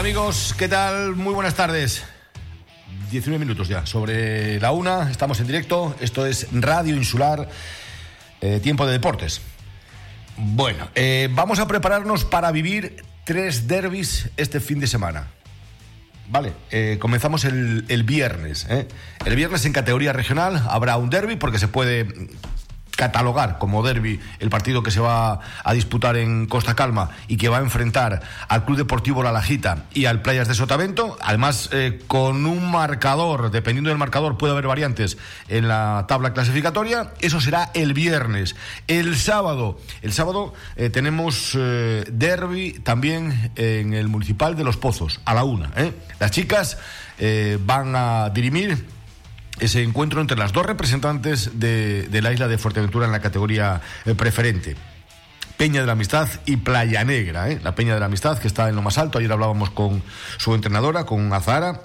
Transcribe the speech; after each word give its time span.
Amigos, 0.00 0.54
¿qué 0.56 0.66
tal? 0.66 1.14
Muy 1.14 1.34
buenas 1.34 1.54
tardes. 1.54 2.02
19 3.10 3.38
minutos 3.38 3.68
ya, 3.68 3.84
sobre 3.84 4.58
la 4.58 4.72
una, 4.72 5.10
estamos 5.10 5.40
en 5.40 5.46
directo, 5.46 5.94
esto 6.00 6.24
es 6.24 6.46
Radio 6.52 6.96
Insular, 6.96 7.50
eh, 8.40 8.60
tiempo 8.62 8.86
de 8.86 8.92
deportes. 8.92 9.42
Bueno, 10.38 10.88
eh, 10.94 11.28
vamos 11.30 11.58
a 11.58 11.68
prepararnos 11.68 12.24
para 12.24 12.50
vivir 12.50 13.04
tres 13.26 13.68
derbis 13.68 14.30
este 14.38 14.58
fin 14.60 14.80
de 14.80 14.86
semana. 14.86 15.26
Vale, 16.30 16.54
eh, 16.70 16.96
comenzamos 16.98 17.44
el, 17.44 17.84
el 17.88 18.02
viernes. 18.02 18.66
El 19.26 19.36
viernes 19.36 19.66
en 19.66 19.74
categoría 19.74 20.14
regional 20.14 20.64
habrá 20.70 20.96
un 20.96 21.10
derby 21.10 21.36
porque 21.36 21.58
se 21.58 21.68
puede 21.68 22.08
catalogar 23.00 23.56
como 23.56 23.82
derby 23.82 24.20
el 24.40 24.50
partido 24.50 24.82
que 24.82 24.90
se 24.90 25.00
va 25.00 25.40
a 25.64 25.72
disputar 25.72 26.18
en 26.18 26.44
Costa 26.44 26.74
Calma 26.74 27.08
y 27.28 27.38
que 27.38 27.48
va 27.48 27.56
a 27.56 27.60
enfrentar 27.62 28.20
al 28.46 28.66
Club 28.66 28.76
Deportivo 28.76 29.22
La 29.22 29.32
Lajita 29.32 29.84
y 29.94 30.04
al 30.04 30.20
Playas 30.20 30.48
de 30.48 30.54
Sotavento, 30.54 31.16
además 31.22 31.70
eh, 31.72 32.02
con 32.06 32.44
un 32.44 32.70
marcador, 32.70 33.50
dependiendo 33.50 33.88
del 33.88 33.96
marcador 33.96 34.36
puede 34.36 34.52
haber 34.52 34.66
variantes 34.66 35.16
en 35.48 35.66
la 35.66 36.04
tabla 36.08 36.34
clasificatoria, 36.34 37.14
eso 37.22 37.40
será 37.40 37.70
el 37.72 37.94
viernes. 37.94 38.54
El 38.86 39.16
sábado, 39.16 39.80
el 40.02 40.12
sábado 40.12 40.52
eh, 40.76 40.90
tenemos 40.90 41.56
eh, 41.56 42.04
derby 42.12 42.80
también 42.82 43.50
en 43.56 43.94
el 43.94 44.08
Municipal 44.08 44.56
de 44.56 44.64
Los 44.64 44.76
Pozos, 44.76 45.22
a 45.24 45.32
la 45.32 45.44
una. 45.44 45.70
Las 46.18 46.32
chicas 46.32 46.76
van 47.64 47.94
a 47.96 48.30
dirimir 48.30 48.99
ese 49.60 49.82
encuentro 49.82 50.20
entre 50.20 50.36
las 50.36 50.52
dos 50.52 50.66
representantes 50.66 51.58
de, 51.60 52.08
la 52.22 52.32
isla 52.32 52.48
de 52.48 52.58
Fuerteventura 52.58 53.06
en 53.06 53.12
la 53.12 53.20
categoría 53.20 53.80
eh, 54.04 54.14
preferente. 54.14 54.76
Peña 55.56 55.80
de 55.80 55.86
la 55.86 55.92
Amistad 55.92 56.28
y 56.46 56.56
Playa 56.56 57.04
Negra, 57.04 57.50
¿eh? 57.50 57.60
la 57.62 57.74
Peña 57.74 57.94
de 57.94 58.00
la 58.00 58.06
Amistad 58.06 58.38
que 58.38 58.48
está 58.48 58.68
en 58.68 58.76
lo 58.76 58.82
más 58.82 58.96
alto. 58.96 59.18
Ayer 59.18 59.30
hablábamos 59.30 59.70
con 59.70 60.02
su 60.38 60.54
entrenadora, 60.54 61.04
con 61.04 61.32
Azara, 61.32 61.82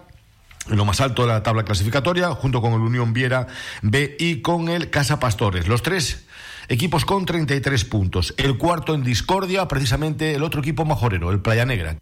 en 0.69 0.77
lo 0.77 0.85
más 0.85 1.01
alto 1.01 1.23
de 1.23 1.27
la 1.27 1.43
tabla 1.43 1.63
clasificatoria, 1.63 2.31
junto 2.31 2.61
con 2.61 2.73
el 2.73 2.79
Unión 2.79 3.13
Viera 3.13 3.47
B 3.81 4.15
y 4.17 4.41
con 4.41 4.69
el 4.69 4.89
Casa 4.89 5.19
Pastores. 5.19 5.67
Los 5.67 5.83
tres 5.83 6.25
equipos 6.69 7.05
con 7.05 7.25
33 7.25 7.85
puntos. 7.85 8.33
El 8.37 8.57
cuarto 8.57 8.93
en 8.95 9.03
discordia, 9.03 9.67
precisamente 9.67 10.35
el 10.35 10.43
otro 10.43 10.61
equipo 10.61 10.85
majorero, 10.85 11.31
el 11.31 11.41
Playa 11.41 11.65
Negra. 11.65 11.97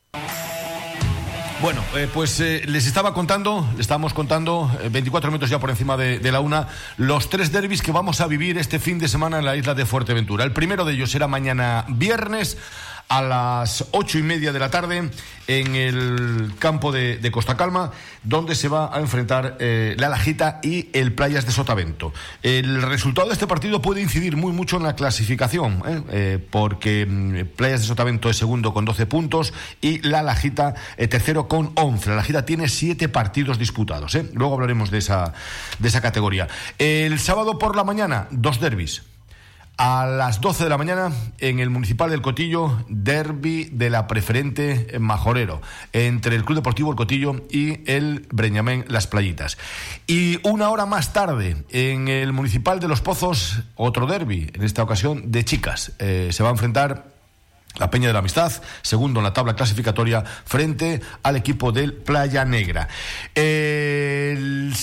Bueno, 1.64 1.82
eh, 1.96 2.10
pues 2.14 2.42
eh, 2.42 2.64
les 2.66 2.88
estaba 2.88 3.14
contando, 3.14 3.66
le 3.76 3.82
estábamos 3.82 4.14
contando, 4.14 4.70
24 4.92 5.30
eh, 5.30 5.32
minutos 5.32 5.50
ya 5.50 5.60
por 5.60 5.70
encima 5.70 5.96
de, 5.96 6.20
de, 6.20 6.30
la 6.30 6.42
una, 6.42 6.68
los 6.98 7.30
tres 7.30 7.54
derbis 7.54 7.82
que 7.82 7.94
vamos 7.94 8.20
a 8.20 8.28
vivir 8.28 8.58
este 8.58 8.80
fin 8.80 9.00
de 9.00 9.08
semana 9.08 9.40
en 9.40 9.46
la 9.46 9.56
isla 9.56 9.74
de 9.74 9.86
Fuerteventura. 9.86 10.44
El 10.44 10.52
primero 10.52 10.84
de 10.84 10.92
ellos 10.92 11.12
será 11.12 11.30
mañana 11.30 11.86
viernes 11.88 12.58
a 13.10 13.22
las 13.22 13.86
ocho 13.92 14.18
y 14.18 14.24
media 14.24 14.52
de 14.52 14.60
la 14.60 14.70
tarde 14.70 15.10
en 15.48 15.76
el 15.76 16.54
campo 16.58 16.92
de, 16.92 17.32
Costa 17.32 17.58
Calma, 17.58 17.92
donde 18.24 18.56
se 18.56 18.70
va 18.70 18.96
a 18.96 19.00
enfrentar 19.00 19.58
eh, 19.60 19.96
la 19.98 20.10
Lajita 20.10 20.60
y 20.64 20.90
el 20.94 21.14
Playas 21.14 21.46
de 21.46 21.52
Sotavento. 21.52 22.14
El 22.42 22.82
resultado 22.82 23.28
de 23.28 23.34
este 23.34 23.48
partido 23.48 23.82
puede 23.82 24.02
incidir 24.02 24.38
muy 24.38 24.52
mucho 24.52 24.78
en 24.78 24.84
la 24.84 24.96
clasificación, 24.96 25.84
¿eh? 25.86 26.02
Eh, 26.12 26.48
porque 26.50 27.06
mm, 27.06 27.56
Playas 27.56 27.82
de 27.82 27.88
Sotavento 27.88 28.30
es 28.30 28.38
segundo 28.38 28.74
con 28.74 28.86
12 28.86 29.06
puntos 29.06 29.54
y 29.82 30.00
la 30.08 30.22
Lajita 30.22 30.76
tercero 31.10 31.48
con 31.48 31.72
11. 31.76 32.10
La 32.10 32.16
Lajita 32.18 32.46
tiene 32.46 32.68
siete 32.70 33.10
partidos 33.10 33.60
disputados. 33.60 34.18
Luego 34.34 34.54
hablaremos 34.54 34.92
de 34.92 35.00
esa, 35.00 35.34
de 35.80 35.88
esa 35.88 36.02
categoría. 36.02 36.48
El 36.78 37.20
sábado 37.20 37.60
por 37.60 37.76
la 37.76 37.84
mañana, 37.84 38.28
dos 38.32 38.60
derbis 38.60 39.04
a 39.78 40.06
las 40.06 40.40
12 40.40 40.64
de 40.64 40.70
la 40.70 40.78
mañana 40.78 41.12
en 41.40 41.60
el 41.60 41.70
Municipal 41.70 42.10
del 42.10 42.22
Cotillo, 42.22 42.86
derby 42.90 43.70
de 43.72 43.90
la 43.90 44.08
preferente 44.08 44.98
Majorero, 45.00 45.62
entre 45.94 46.36
el 46.36 46.46
Club 46.46 46.58
Deportivo 46.58 46.92
El 46.92 46.96
Cotillo 46.96 47.44
y 47.50 47.90
el 47.92 48.28
Breñamén 48.32 48.86
Las 48.88 49.08
Playitas. 49.08 49.58
Y 50.08 50.40
una 50.48 50.70
hora 50.70 50.86
más 50.86 51.14
tarde, 51.14 51.58
en 51.70 52.08
el 52.08 52.34
Municipal 52.34 52.80
de 52.80 52.88
Los 52.88 53.02
Pozos, 53.02 53.64
otro 53.76 54.06
derby, 54.06 54.52
en 54.54 54.64
esta 54.64 54.84
ocasión 54.84 55.32
de 55.32 55.44
chicas. 55.44 55.94
Eh, 56.00 56.30
se 56.32 56.44
va 56.44 56.50
a 56.50 56.54
enfrentar 56.54 57.14
la 57.78 57.90
Peña 57.90 58.08
de 58.08 58.14
la 58.14 58.20
Amistad, 58.20 58.52
segundo 58.82 59.20
en 59.20 59.24
la 59.24 59.34
tabla 59.34 59.56
clasificatoria, 59.56 60.24
frente 60.24 61.02
al 61.24 61.36
equipo 61.36 61.72
del 61.72 61.94
Playa 61.94 62.46
Negra. 62.46 62.88
El 63.34 64.33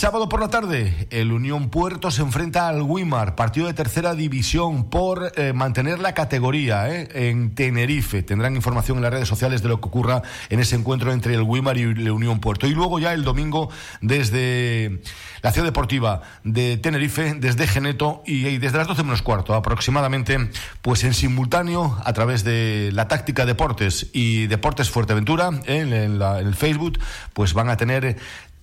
sábado 0.00 0.30
por 0.30 0.40
la 0.40 0.48
tarde, 0.48 1.06
el 1.10 1.30
Unión 1.30 1.68
Puerto 1.68 2.10
se 2.10 2.22
enfrenta 2.22 2.68
al 2.68 2.80
Wimar, 2.80 3.34
partido 3.34 3.66
de 3.66 3.74
tercera 3.74 4.14
división 4.14 4.88
por 4.88 5.30
eh, 5.36 5.52
mantener 5.52 5.98
la 5.98 6.14
categoría 6.14 6.88
eh, 6.88 7.28
en 7.28 7.54
Tenerife. 7.54 8.22
Tendrán 8.22 8.56
información 8.56 8.96
en 8.96 9.02
las 9.02 9.12
redes 9.12 9.28
sociales 9.28 9.62
de 9.62 9.68
lo 9.68 9.78
que 9.78 9.88
ocurra 9.88 10.22
en 10.48 10.58
ese 10.58 10.76
encuentro 10.76 11.12
entre 11.12 11.34
el 11.34 11.42
Wimar 11.42 11.76
y 11.76 11.82
el 11.82 12.10
Unión 12.10 12.40
Puerto. 12.40 12.66
Y 12.66 12.70
luego 12.70 12.98
ya 12.98 13.12
el 13.12 13.24
domingo, 13.24 13.68
desde 14.00 15.02
la 15.42 15.52
ciudad 15.52 15.66
deportiva 15.66 16.22
de 16.44 16.78
Tenerife, 16.78 17.34
desde 17.34 17.66
Geneto 17.66 18.22
y, 18.24 18.56
desde 18.56 18.78
las 18.78 18.86
12 18.86 19.02
menos 19.02 19.20
cuarto 19.20 19.52
aproximadamente, 19.52 20.48
pues 20.80 21.04
en 21.04 21.12
simultáneo 21.12 22.00
a 22.02 22.12
través 22.14 22.42
de 22.42 22.88
la 22.94 23.06
táctica 23.06 23.44
Deportes 23.44 24.06
y 24.14 24.46
Deportes 24.46 24.88
Fuerteventura 24.88 25.50
en, 25.66 25.92
el 25.92 26.54
Facebook, 26.54 26.98
pues 27.34 27.52
van 27.52 27.68
a 27.68 27.76
tener 27.76 28.16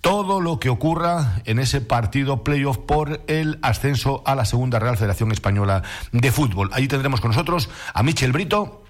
todo 0.07 0.39
lo 0.39 0.57
que 0.57 0.69
ocurra 0.69 1.41
en 1.43 1.59
ese 1.59 1.81
partido 1.81 2.41
playoff 2.41 2.77
por 2.77 3.19
el 3.27 3.59
ascenso 3.61 4.23
a 4.25 4.35
la 4.35 4.45
segunda 4.45 4.79
Real 4.79 4.95
Federación 4.95 5.33
Española 5.33 5.83
de 6.13 6.31
Fútbol. 6.31 6.69
Allí 6.71 6.87
tendremos 6.87 7.19
con 7.19 7.31
nosotros 7.31 7.69
a 7.93 8.03
Michel 8.03 8.31
Brito 8.31 8.86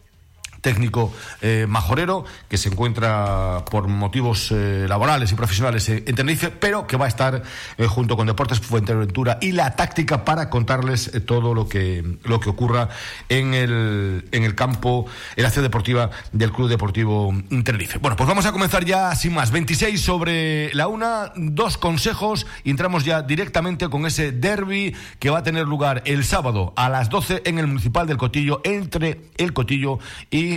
técnico 0.67 1.13
eh, 1.41 1.65
majorero 1.65 2.25
que 2.49 2.57
se 2.57 2.67
encuentra 2.67 3.63
por 3.71 3.87
motivos 3.87 4.51
eh, 4.51 4.85
laborales 4.89 5.31
y 5.31 5.35
profesionales 5.35 5.87
en 5.87 6.13
Tenerife, 6.13 6.49
pero 6.49 6.87
que 6.87 6.97
va 6.97 7.05
a 7.05 7.07
estar 7.07 7.41
eh, 7.77 7.87
junto 7.87 8.17
con 8.17 8.27
Deportes 8.27 8.59
Fuenteventura 8.59 9.37
y 9.39 9.53
la 9.53 9.77
táctica 9.77 10.25
para 10.25 10.49
contarles 10.49 11.09
todo 11.25 11.53
lo 11.53 11.69
que, 11.69 12.03
lo 12.25 12.41
que 12.41 12.49
ocurra 12.49 12.89
en 13.29 13.53
el, 13.53 14.27
en 14.33 14.43
el 14.43 14.55
campo, 14.55 15.05
en 15.37 15.43
la 15.43 15.51
ciudad 15.51 15.67
deportiva 15.67 16.09
del 16.33 16.51
Club 16.51 16.67
Deportivo 16.67 17.33
Tenerife. 17.63 17.99
Bueno, 17.99 18.17
pues 18.17 18.27
vamos 18.27 18.45
a 18.45 18.51
comenzar 18.51 18.83
ya 18.83 19.15
sin 19.15 19.33
más. 19.33 19.51
26 19.51 20.01
sobre 20.01 20.73
la 20.73 20.89
una, 20.89 21.31
dos 21.37 21.77
consejos 21.77 22.45
y 22.65 22.71
entramos 22.71 23.05
ya 23.05 23.21
directamente 23.21 23.87
con 23.87 24.05
ese 24.05 24.33
derby 24.33 24.93
que 25.19 25.29
va 25.29 25.37
a 25.37 25.43
tener 25.43 25.65
lugar 25.65 26.01
el 26.03 26.25
sábado 26.25 26.73
a 26.75 26.89
las 26.89 27.09
12 27.09 27.43
en 27.45 27.57
el 27.57 27.67
Municipal 27.67 28.05
del 28.05 28.17
Cotillo 28.17 28.59
entre 28.65 29.21
el 29.37 29.53
Cotillo 29.53 29.99
y 30.29 30.56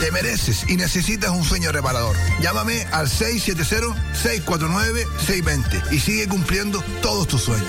Te 0.00 0.10
mereces 0.12 0.64
y 0.70 0.78
necesitas 0.78 1.32
un 1.32 1.44
sueño 1.44 1.72
reparador. 1.72 2.16
Llámame 2.40 2.86
al 2.90 3.08
670-649-620 3.08 5.92
y 5.92 6.00
sigue 6.00 6.26
cumpliendo 6.26 6.82
todos 7.02 7.28
tus 7.28 7.42
sueños. 7.42 7.68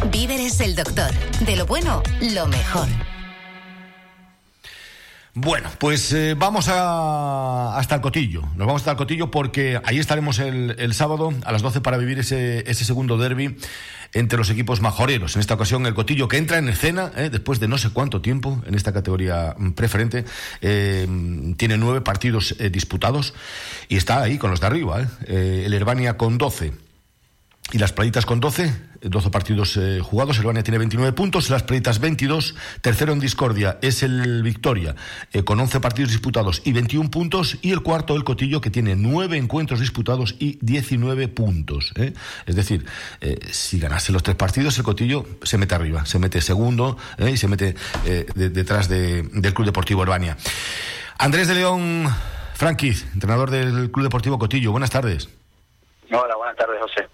Víveres 0.09 0.59
el 0.61 0.75
doctor. 0.75 1.11
De 1.45 1.55
lo 1.55 1.65
bueno, 1.67 2.01
lo 2.33 2.47
mejor. 2.47 2.87
Bueno, 5.33 5.69
pues 5.77 6.11
eh, 6.11 6.35
vamos 6.37 6.67
a, 6.67 7.77
hasta 7.77 7.95
el 7.95 8.01
Cotillo. 8.01 8.41
Nos 8.41 8.67
vamos 8.67 8.81
hasta 8.81 8.91
el 8.91 8.97
Cotillo 8.97 9.31
porque 9.31 9.79
ahí 9.85 9.99
estaremos 9.99 10.39
el, 10.39 10.93
sábado 10.93 11.33
a 11.45 11.51
las 11.51 11.61
12 11.61 11.81
para 11.81 11.97
vivir 11.97 12.19
ese, 12.19 12.73
segundo 12.73 13.17
derby 13.17 13.55
entre 14.13 14.37
los 14.37 14.49
equipos 14.49 14.81
majoreros. 14.81 15.35
En 15.35 15.39
esta 15.39 15.53
ocasión, 15.53 15.85
el 15.85 15.93
Cotillo 15.93 16.27
que 16.27 16.37
entra 16.37 16.57
en 16.57 16.67
escena 16.67 17.11
eh, 17.15 17.29
después 17.29 17.59
de 17.59 17.67
no 17.67 17.77
sé 17.77 17.91
cuánto 17.91 18.21
tiempo 18.21 18.61
en 18.65 18.75
esta 18.75 18.91
categoría 18.91 19.55
preferente. 19.75 20.25
Eh, 20.61 21.07
tiene 21.57 21.77
nueve 21.77 22.01
partidos 22.01 22.55
disputados 22.71 23.33
y 23.87 23.97
está 23.97 24.21
ahí 24.21 24.37
con 24.37 24.49
los 24.49 24.59
de 24.59 24.67
arriba. 24.67 25.07
El 25.27 25.73
Herbania 25.73 26.17
con 26.17 26.37
12 26.37 26.90
y 27.71 27.77
las 27.77 27.93
Playitas 27.93 28.25
con 28.25 28.39
12, 28.39 28.73
12 29.01 29.29
partidos 29.29 29.77
eh, 29.77 29.99
jugados. 30.01 30.37
El 30.37 30.45
Bania 30.45 30.61
tiene 30.63 30.77
29 30.77 31.13
puntos, 31.13 31.49
las 31.49 31.63
Playitas 31.63 31.99
22. 31.99 32.55
Tercero 32.81 33.13
en 33.13 33.19
discordia 33.19 33.77
es 33.81 34.03
el 34.03 34.43
Victoria, 34.43 34.95
eh, 35.31 35.43
con 35.43 35.59
11 35.59 35.79
partidos 35.79 36.11
disputados 36.11 36.61
y 36.65 36.73
21 36.73 37.09
puntos. 37.09 37.57
Y 37.61 37.71
el 37.71 37.81
cuarto, 37.81 38.15
el 38.15 38.23
Cotillo, 38.23 38.59
que 38.61 38.69
tiene 38.69 38.95
9 38.95 39.37
encuentros 39.37 39.79
disputados 39.79 40.35
y 40.39 40.57
19 40.61 41.27
puntos. 41.29 41.93
¿eh? 41.95 42.13
Es 42.45 42.55
decir, 42.55 42.85
eh, 43.21 43.39
si 43.51 43.79
ganase 43.79 44.11
los 44.11 44.23
tres 44.23 44.35
partidos, 44.35 44.77
el 44.77 44.83
Cotillo 44.83 45.25
se 45.43 45.57
mete 45.57 45.73
arriba, 45.75 46.05
se 46.05 46.19
mete 46.19 46.41
segundo 46.41 46.97
y 47.19 47.37
se 47.37 47.47
mete 47.47 47.75
de- 48.03 48.49
detrás 48.49 48.89
de- 48.89 49.23
del 49.23 49.53
Club 49.53 49.65
Deportivo 49.67 50.03
Herbania. 50.03 50.35
Andrés 51.17 51.47
de 51.47 51.55
León 51.55 52.07
Franquiz, 52.53 53.05
entrenador 53.13 53.49
del 53.49 53.91
Club 53.91 54.03
Deportivo 54.03 54.37
Cotillo. 54.39 54.71
Buenas 54.71 54.89
tardes. 54.89 55.29
Hola, 56.11 56.35
buenas 56.35 56.57
tardes, 56.57 56.77
José. 56.81 57.07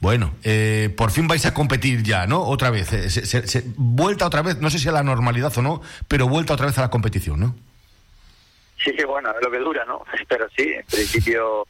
Bueno, 0.00 0.34
eh, 0.44 0.92
por 0.96 1.10
fin 1.10 1.26
vais 1.26 1.46
a 1.46 1.54
competir 1.54 2.02
ya, 2.02 2.26
¿no? 2.26 2.42
Otra 2.42 2.70
vez. 2.70 2.92
eh, 2.92 3.08
se- 3.08 3.46
se- 3.46 3.64
vuelta 3.76 4.26
otra 4.26 4.42
vez, 4.42 4.58
no 4.58 4.68
sé 4.70 4.78
si 4.78 4.88
a 4.88 4.92
la 4.92 5.02
normalidad 5.02 5.56
o 5.56 5.62
no, 5.62 5.80
pero 6.08 6.28
vuelta 6.28 6.52
otra 6.54 6.66
vez 6.66 6.76
a 6.78 6.82
la 6.82 6.90
competición, 6.90 7.40
¿no? 7.40 7.54
Sí, 8.84 8.92
sí, 8.98 9.04
bueno, 9.04 9.30
es 9.30 9.42
lo 9.42 9.50
que 9.50 9.58
dura, 9.58 9.84
¿no? 9.86 10.04
Pero 10.28 10.46
sí, 10.54 10.64
en 10.74 10.84
principio, 10.84 11.66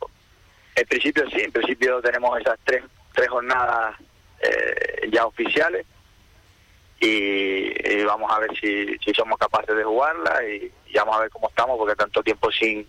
en 0.74 0.86
principio 0.88 1.24
sí, 1.30 1.42
en 1.42 1.52
principio 1.52 2.00
tenemos 2.02 2.40
esas 2.40 2.58
tres, 2.64 2.82
tres 3.14 3.28
jornadas 3.28 3.94
eh, 4.40 5.08
ya 5.12 5.24
oficiales 5.24 5.86
y, 7.00 8.02
vamos 8.04 8.32
a 8.32 8.40
ver 8.40 8.50
si, 8.58 8.96
si 9.04 9.12
somos 9.14 9.38
capaces 9.38 9.76
de 9.76 9.84
jugarla 9.84 10.40
y, 10.48 10.72
y 10.88 10.94
vamos 10.96 11.16
a 11.16 11.20
ver 11.20 11.30
cómo 11.30 11.48
estamos 11.48 11.76
porque 11.78 11.94
tanto 11.94 12.22
tiempo 12.22 12.50
sin 12.50 12.84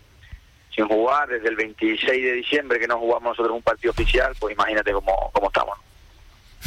sin 0.76 0.88
jugar, 0.88 1.30
desde 1.30 1.48
el 1.50 1.56
26 1.56 2.06
de 2.24 2.34
diciembre 2.34 2.80
que 2.80 2.88
no 2.88 2.98
jugamos 3.00 3.32
nosotros 3.32 3.56
un 3.56 3.64
partido 3.64 3.92
oficial, 3.92 4.34
pues 4.40 4.54
imagínate 4.54 4.92
cómo, 4.92 5.30
cómo 5.34 5.48
estamos. 5.48 5.78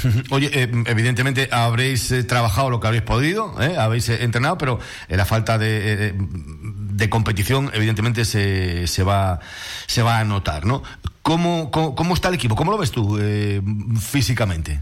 Oye, 0.31 0.49
eh, 0.52 0.69
evidentemente 0.87 1.49
habréis 1.50 2.10
eh, 2.12 2.22
trabajado 2.25 2.70
lo 2.70 2.78
que 2.81 2.87
habéis 2.87 3.02
podido, 3.02 3.55
¿eh? 3.60 3.76
habéis 3.76 4.08
eh, 4.08 4.22
entrenado, 4.22 4.56
pero 4.56 4.78
la 5.08 5.25
falta 5.25 5.58
de, 5.58 6.14
de 6.14 7.10
competición 7.10 7.70
evidentemente 7.75 8.25
se, 8.25 8.87
se, 8.87 9.02
va, 9.02 9.40
se 9.87 10.02
va 10.02 10.19
a 10.20 10.25
notar, 10.25 10.64
¿no? 10.64 10.82
¿Cómo, 11.22 11.70
cómo, 11.70 11.94
cómo 11.94 12.14
está 12.14 12.28
el 12.28 12.34
equipo? 12.37 12.54
¿Cómo 12.56 12.70
lo 12.70 12.78
ves 12.78 12.90
tú 12.93 13.19
eh, 13.20 13.61
físicamente? 14.00 14.81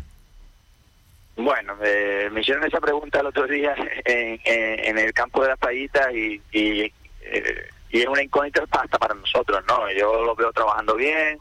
Bueno, 1.37 1.75
eh, 1.85 2.29
me 2.33 2.41
hicieron 2.41 2.65
esa 2.65 2.81
pregunta 2.81 3.21
el 3.21 3.27
otro 3.27 3.47
día 3.47 3.75
en, 4.05 4.39
en- 4.45 4.85
en 4.85 4.99
el 4.99 5.13
campo 5.13 5.43
de 5.43 5.49
las 5.49 5.59
payitas 5.59 6.07
y, 6.15 6.41
y, 6.53 6.93
eh, 7.23 7.69
y 7.91 8.01
es 8.01 8.07
una 8.07 8.23
incógnita 8.23 8.65
hasta 8.71 8.99
para 8.99 9.15
nosotros, 9.15 9.63
¿no? 9.69 9.91
Yo 9.93 10.25
lo 10.25 10.35
veo 10.35 10.53
trabajando 10.53 10.95
bien, 10.95 11.39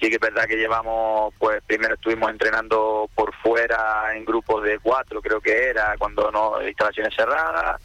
sí 0.00 0.08
que 0.08 0.16
es 0.16 0.20
verdad 0.20 0.46
que 0.46 0.56
llevamos, 0.56 1.32
pues 1.38 1.62
primero 1.66 1.94
estuvimos 1.94 2.30
entrenando 2.30 3.08
por 3.14 3.34
fuera 3.36 4.14
en 4.14 4.24
grupos 4.24 4.62
de 4.64 4.78
cuatro, 4.78 5.22
creo 5.22 5.40
que 5.40 5.68
era, 5.68 5.94
cuando 5.98 6.30
no 6.30 6.60
instalaciones 6.66 7.14
cerradas, 7.14 7.80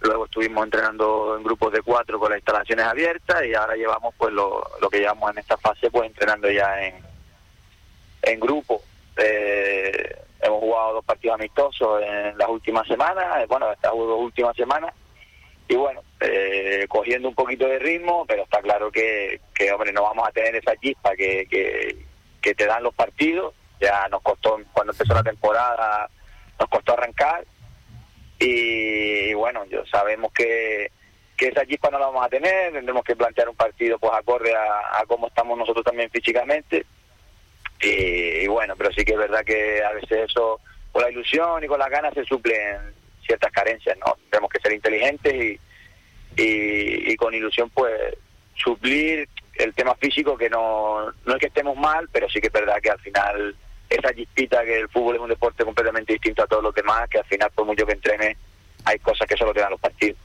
luego 0.00 0.24
estuvimos 0.26 0.64
entrenando 0.64 1.36
en 1.36 1.42
grupos 1.42 1.72
de 1.72 1.82
cuatro 1.82 2.18
con 2.18 2.30
las 2.30 2.38
instalaciones 2.38 2.86
abiertas 2.86 3.44
y 3.44 3.54
ahora 3.54 3.74
llevamos 3.74 4.14
pues 4.16 4.32
lo, 4.32 4.62
lo 4.80 4.88
que 4.88 4.98
llevamos 4.98 5.30
en 5.30 5.38
esta 5.38 5.56
fase 5.56 5.90
pues 5.90 6.06
entrenando 6.06 6.50
ya 6.50 6.82
en, 6.82 6.94
en 8.22 8.40
grupo. 8.40 8.82
Eh, 9.16 10.16
hemos 10.40 10.60
jugado 10.60 10.94
dos 10.94 11.04
partidos 11.04 11.34
amistosos 11.34 12.02
en 12.02 12.38
las 12.38 12.48
últimas 12.48 12.86
semanas, 12.86 13.42
eh, 13.42 13.46
bueno, 13.46 13.70
estas 13.72 13.92
dos 13.92 14.20
últimas 14.20 14.56
semanas, 14.56 14.94
y 15.70 15.76
bueno, 15.76 16.02
eh, 16.18 16.84
cogiendo 16.88 17.28
un 17.28 17.34
poquito 17.36 17.68
de 17.68 17.78
ritmo, 17.78 18.26
pero 18.26 18.42
está 18.42 18.60
claro 18.60 18.90
que, 18.90 19.40
hombre, 19.72 19.92
no 19.92 20.02
vamos 20.02 20.26
a 20.26 20.32
tener 20.32 20.56
esa 20.56 20.74
chispa 20.76 21.14
que, 21.14 21.46
que, 21.48 21.96
que 22.42 22.56
te 22.56 22.66
dan 22.66 22.82
los 22.82 22.92
partidos. 22.92 23.54
Ya 23.80 24.08
nos 24.08 24.20
costó, 24.20 24.60
cuando 24.72 24.92
empezó 24.92 25.14
la 25.14 25.22
temporada, 25.22 26.10
nos 26.58 26.68
costó 26.68 26.94
arrancar, 26.94 27.44
y, 28.40 29.32
bueno, 29.34 29.64
yo 29.66 29.86
sabemos 29.86 30.32
que, 30.32 30.90
que 31.36 31.46
esa 31.46 31.64
chispa 31.64 31.88
no 31.88 32.00
la 32.00 32.06
vamos 32.06 32.26
a 32.26 32.28
tener, 32.28 32.72
tendremos 32.72 33.04
que 33.04 33.14
plantear 33.14 33.48
un 33.48 33.54
partido 33.54 33.96
pues 34.00 34.12
acorde 34.12 34.52
a, 34.52 34.98
a 34.98 35.04
cómo 35.06 35.28
estamos 35.28 35.56
nosotros 35.56 35.84
también 35.84 36.10
físicamente. 36.10 36.84
Y, 37.80 38.42
y 38.42 38.46
bueno, 38.48 38.74
pero 38.76 38.90
sí 38.92 39.04
que 39.04 39.12
es 39.12 39.18
verdad 39.18 39.44
que 39.44 39.84
a 39.84 39.92
veces 39.92 40.30
eso, 40.30 40.58
con 40.90 41.02
la 41.02 41.10
ilusión 41.10 41.62
y 41.62 41.68
con 41.68 41.78
las 41.78 41.90
ganas 41.90 42.12
se 42.12 42.24
suplen 42.24 42.98
ciertas 43.30 43.52
carencias, 43.52 43.96
¿no? 43.98 44.16
Tenemos 44.28 44.50
que 44.50 44.60
ser 44.60 44.72
inteligentes 44.72 45.32
y, 45.32 45.60
y, 46.36 47.12
y 47.12 47.16
con 47.16 47.32
ilusión 47.32 47.70
pues 47.70 47.92
suplir 48.56 49.28
el 49.54 49.72
tema 49.74 49.94
físico 49.94 50.36
que 50.36 50.50
no, 50.50 51.12
no 51.24 51.34
es 51.34 51.38
que 51.38 51.46
estemos 51.46 51.76
mal, 51.76 52.08
pero 52.10 52.28
sí 52.28 52.40
que 52.40 52.48
es 52.48 52.52
verdad 52.52 52.80
que 52.82 52.90
al 52.90 52.98
final 53.00 53.54
esa 53.88 54.12
chispita 54.12 54.64
que 54.64 54.80
el 54.80 54.88
fútbol 54.88 55.16
es 55.16 55.20
un 55.20 55.28
deporte 55.28 55.64
completamente 55.64 56.12
distinto 56.12 56.42
a 56.42 56.46
todos 56.46 56.62
los 56.62 56.74
demás, 56.74 57.08
que 57.08 57.18
al 57.18 57.24
final 57.26 57.50
por 57.54 57.66
mucho 57.66 57.86
que 57.86 57.92
entrene 57.92 58.36
hay 58.84 58.98
cosas 58.98 59.28
que 59.28 59.36
solo 59.36 59.52
te 59.52 59.60
dan 59.60 59.70
los 59.70 59.80
partidos. 59.80 60.18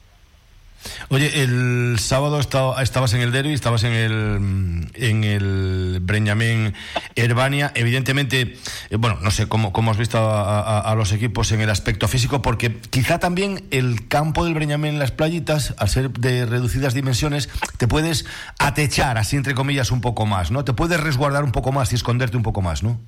Oye, 1.09 1.43
el 1.43 1.97
sábado 1.99 2.39
esta- 2.39 2.81
estabas 2.81 3.13
en 3.13 3.21
el 3.21 3.31
derby, 3.31 3.53
estabas 3.53 3.83
en 3.83 3.93
el 3.93 4.89
en 4.95 5.23
el 5.23 5.99
Breñamén 6.01 6.73
Herbania. 7.15 7.71
Evidentemente, 7.75 8.55
eh, 8.89 8.95
bueno, 8.97 9.17
no 9.21 9.31
sé 9.31 9.47
cómo, 9.47 9.71
cómo 9.71 9.91
has 9.91 9.97
visto 9.97 10.17
a, 10.19 10.93
los 10.95 11.11
equipos 11.11 11.51
en 11.51 11.61
el 11.61 11.69
aspecto 11.69 12.07
físico, 12.07 12.41
porque 12.41 12.77
quizá 12.89 13.19
también 13.19 13.65
el 13.71 14.07
campo 14.07 14.45
del 14.45 14.53
Breñamén, 14.53 14.99
las 14.99 15.11
playitas, 15.11 15.75
al 15.77 15.89
ser 15.89 16.09
de 16.11 16.45
reducidas 16.45 16.93
dimensiones, 16.93 17.49
te 17.77 17.87
puedes 17.87 18.25
atechar, 18.59 19.17
así 19.17 19.35
entre 19.35 19.53
comillas, 19.53 19.91
un 19.91 20.01
poco 20.01 20.25
más, 20.25 20.51
¿no? 20.51 20.63
Te 20.63 20.73
puedes 20.73 20.99
resguardar 20.99 21.43
un 21.43 21.51
poco 21.51 21.71
más 21.71 21.91
y 21.91 21.95
esconderte 21.95 22.37
un 22.37 22.43
poco 22.43 22.61
más, 22.61 22.83
¿no? 22.83 22.99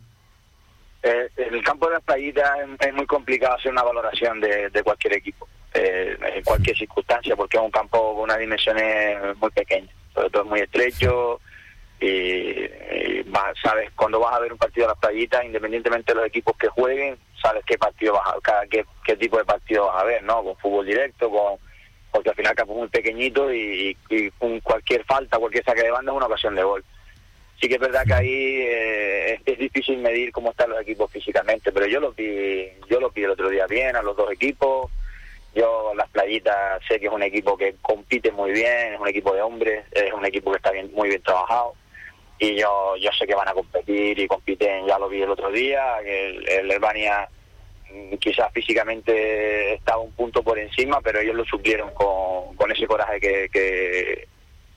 Eh, 1.04 1.30
en 1.38 1.54
el 1.54 1.64
campo 1.64 1.88
de 1.88 1.94
las 1.94 2.04
playitas 2.04 2.50
es, 2.80 2.94
muy 2.94 3.06
complicado 3.06 3.56
hacer 3.56 3.72
una 3.72 3.84
valoración 3.84 4.42
de 4.42 4.84
cualquier 4.84 5.14
equipo, 5.14 5.48
eh, 5.78 6.18
en 6.36 6.44
cualquier 6.44 6.76
circunstancia, 6.78 7.36
porque 7.36 7.58
es 7.58 7.64
un 7.64 7.72
campo 7.72 8.14
con 8.16 8.24
unas 8.24 8.40
dimensiones 8.40 9.36
muy 9.38 9.50
pequeñas, 9.52 9.90
sobre 10.14 10.30
todo 10.30 10.44
es 10.44 10.50
muy 10.50 10.60
estrecho 10.62 11.40
y, 12.00 12.08
y 12.08 13.26
sabes 13.64 13.92
cuando 13.96 14.20
vas 14.20 14.34
a 14.36 14.40
ver 14.40 14.52
un 14.52 14.58
partido 14.58 14.88
de 14.88 14.94
las 14.94 15.00
playitas, 15.00 15.44
independientemente 15.46 16.12
de 16.14 16.20
los 16.20 16.28
equipos 16.28 16.56
que 16.58 16.68
jueguen, 16.68 17.18
sabes 17.42 17.64
qué 17.66 17.78
partido 17.78 18.14
vas 18.14 18.28
a, 18.28 18.42
cada, 18.42 18.66
qué, 18.68 18.86
tipo 19.18 19.38
de 19.38 19.46
partido 19.46 19.86
vas 19.88 20.02
a 20.02 20.06
ver, 20.06 20.24
¿no? 20.24 20.44
Con 20.44 20.58
fútbol 20.58 20.86
directo, 20.86 21.30
con 21.30 21.58
porque 22.12 22.30
al 22.30 22.36
final 22.36 22.52
el 22.52 22.58
campo 22.58 22.74
es 22.74 22.80
muy 22.80 22.88
pequeñito 22.88 23.54
y, 23.54 23.96
y- 24.10 24.32
y 24.42 24.62
cualquier 24.62 25.04
falta, 25.06 25.38
cualquier 25.38 25.64
saque 25.64 25.84
de 25.84 25.92
banda 25.92 26.12
es 26.12 26.18
una 26.18 26.26
ocasión 26.26 26.56
de 26.56 26.64
gol 26.64 26.84
sí 27.60 27.68
que 27.68 27.74
es 27.76 27.80
verdad 27.82 28.04
que 28.06 28.14
ahí 28.14 28.62
eh, 28.62 29.34
es, 29.34 29.42
es 29.46 29.58
difícil 29.58 29.98
medir 29.98 30.32
cómo 30.32 30.52
están 30.52 30.70
los 30.70 30.80
equipos 30.80 31.12
físicamente, 31.12 31.72
pero 31.72 31.88
yo 31.88 32.00
los 32.00 32.16
vi, 32.16 32.68
yo 32.88 33.00
los 33.00 33.12
vi 33.14 33.24
el 33.24 33.32
otro 33.32 33.50
día 33.50 33.66
bien 33.66 33.96
a 33.96 34.04
los 34.04 34.16
dos 34.16 34.32
equipos. 34.32 34.92
Yo 35.58 35.94
las 35.96 36.08
playitas 36.10 36.82
sé 36.88 37.00
que 37.00 37.08
es 37.08 37.12
un 37.12 37.24
equipo 37.24 37.58
que 37.58 37.76
compite 37.82 38.32
muy 38.32 38.52
bien, 38.52 38.94
es 38.94 39.00
un 39.00 39.08
equipo 39.08 39.34
de 39.34 39.42
hombres, 39.42 39.86
es 39.92 40.14
un 40.14 40.26
equipo 40.26 40.52
que 40.52 40.58
está 40.58 40.72
bien, 40.72 40.92
muy 40.94 41.10
bien 41.10 41.22
trabajado 41.24 41.74
y 42.40 42.56
yo 42.56 42.96
yo 42.98 43.10
sé 43.18 43.26
que 43.26 43.36
van 43.36 43.48
a 43.48 43.54
competir 43.54 44.20
y 44.20 44.28
compiten, 44.28 44.86
ya 44.86 45.00
lo 45.00 45.10
vi 45.10 45.22
el 45.22 45.32
otro 45.32 45.52
día, 45.52 45.98
que 46.04 46.28
el, 46.28 46.48
el 46.48 46.72
Herbania 46.72 47.28
mm, 47.92 48.16
quizás 48.18 48.52
físicamente 48.54 49.74
estaba 49.74 50.02
un 50.02 50.12
punto 50.12 50.44
por 50.44 50.60
encima, 50.60 51.02
pero 51.02 51.20
ellos 51.20 51.36
lo 51.36 51.46
suplieron 51.46 51.92
con, 51.94 52.56
con 52.56 52.72
ese 52.72 52.86
coraje 52.86 53.20
que, 53.20 53.50
que, 53.52 54.28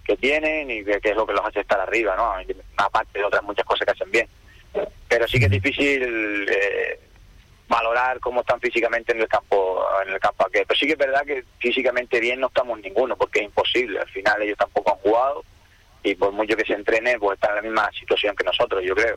que 0.04 0.16
tienen 0.16 0.70
y 0.70 0.84
que, 0.84 1.00
que 1.00 1.10
es 1.10 1.16
lo 1.16 1.26
que 1.26 1.34
los 1.34 1.44
hace 1.44 1.60
estar 1.60 1.80
arriba, 1.80 2.16
¿no? 2.16 2.32
Aparte 2.78 3.18
de 3.18 3.24
otras 3.24 3.42
muchas 3.42 3.66
cosas 3.66 3.84
que 3.84 3.92
hacen 3.92 4.10
bien. 4.10 4.28
Pero 5.08 5.28
sí 5.28 5.38
que 5.38 5.46
es 5.46 5.50
difícil 5.50 6.46
eh, 6.48 7.00
valorar 7.70 8.18
cómo 8.18 8.40
están 8.40 8.60
físicamente 8.60 9.12
en 9.12 9.20
el 9.20 9.28
campo 9.28 9.80
en 10.04 10.12
el 10.12 10.20
campo 10.20 10.44
aquel. 10.44 10.66
Pero 10.66 10.78
sí 10.78 10.86
que 10.86 10.92
es 10.92 10.98
verdad 10.98 11.24
que 11.24 11.44
físicamente 11.58 12.18
bien 12.18 12.40
no 12.40 12.48
estamos 12.48 12.80
ninguno, 12.80 13.16
porque 13.16 13.38
es 13.38 13.44
imposible. 13.46 14.00
Al 14.00 14.08
final 14.08 14.42
ellos 14.42 14.58
tampoco 14.58 14.92
han 14.92 14.98
jugado 14.98 15.44
y 16.02 16.14
por 16.16 16.32
mucho 16.32 16.56
que 16.56 16.64
se 16.64 16.74
entrene, 16.74 17.18
pues 17.18 17.36
están 17.36 17.50
en 17.50 17.56
la 17.56 17.62
misma 17.62 17.90
situación 17.92 18.34
que 18.34 18.44
nosotros, 18.44 18.82
yo 18.84 18.94
creo. 18.94 19.16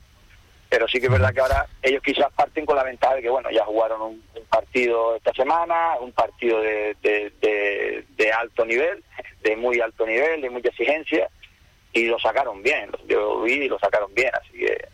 Pero 0.69 0.87
sí 0.87 0.99
que 0.99 1.07
es 1.07 1.11
verdad 1.11 1.33
que 1.33 1.39
ahora 1.39 1.65
ellos 1.81 2.03
quizás 2.03 2.31
parten 2.33 2.65
con 2.65 2.75
la 2.75 2.83
ventaja 2.83 3.15
de 3.15 3.23
que, 3.23 3.29
bueno, 3.29 3.49
ya 3.49 3.65
jugaron 3.65 4.01
un, 4.01 4.23
partido 4.49 5.15
esta 5.15 5.33
semana, 5.33 5.95
un 5.99 6.11
partido 6.11 6.61
de, 6.61 6.95
de, 7.01 8.31
alto 8.31 8.65
nivel, 8.65 9.03
de 9.41 9.55
muy 9.55 9.79
alto 9.81 10.05
nivel, 10.05 10.41
de 10.41 10.49
mucha 10.51 10.69
exigencia, 10.69 11.27
y 11.91 12.05
lo 12.05 12.19
sacaron 12.19 12.61
bien. 12.61 12.91
Yo 13.07 13.41
vi 13.41 13.53
y 13.53 13.67
lo 13.67 13.79
sacaron 13.79 14.13
bien, 14.13 14.31
así 14.35 14.59
que 14.59 14.87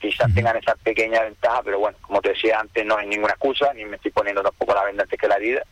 quizás 0.00 0.34
tengan 0.34 0.56
esa 0.56 0.74
pequeña 0.76 1.22
ventaja, 1.22 1.62
pero 1.62 1.78
bueno, 1.78 1.96
como 2.00 2.20
te 2.20 2.30
decía 2.30 2.60
antes, 2.60 2.84
no 2.84 2.96
hay 2.96 3.06
ninguna 3.06 3.32
excusa, 3.32 3.72
ni 3.74 3.84
me 3.84 3.96
estoy 3.96 4.10
poniendo 4.10 4.42
tampoco 4.42 4.74
la 4.74 4.84
venda 4.84 5.02
antes 5.02 5.18
que 5.18 5.28
la 5.28 5.36
herida. 5.36 5.62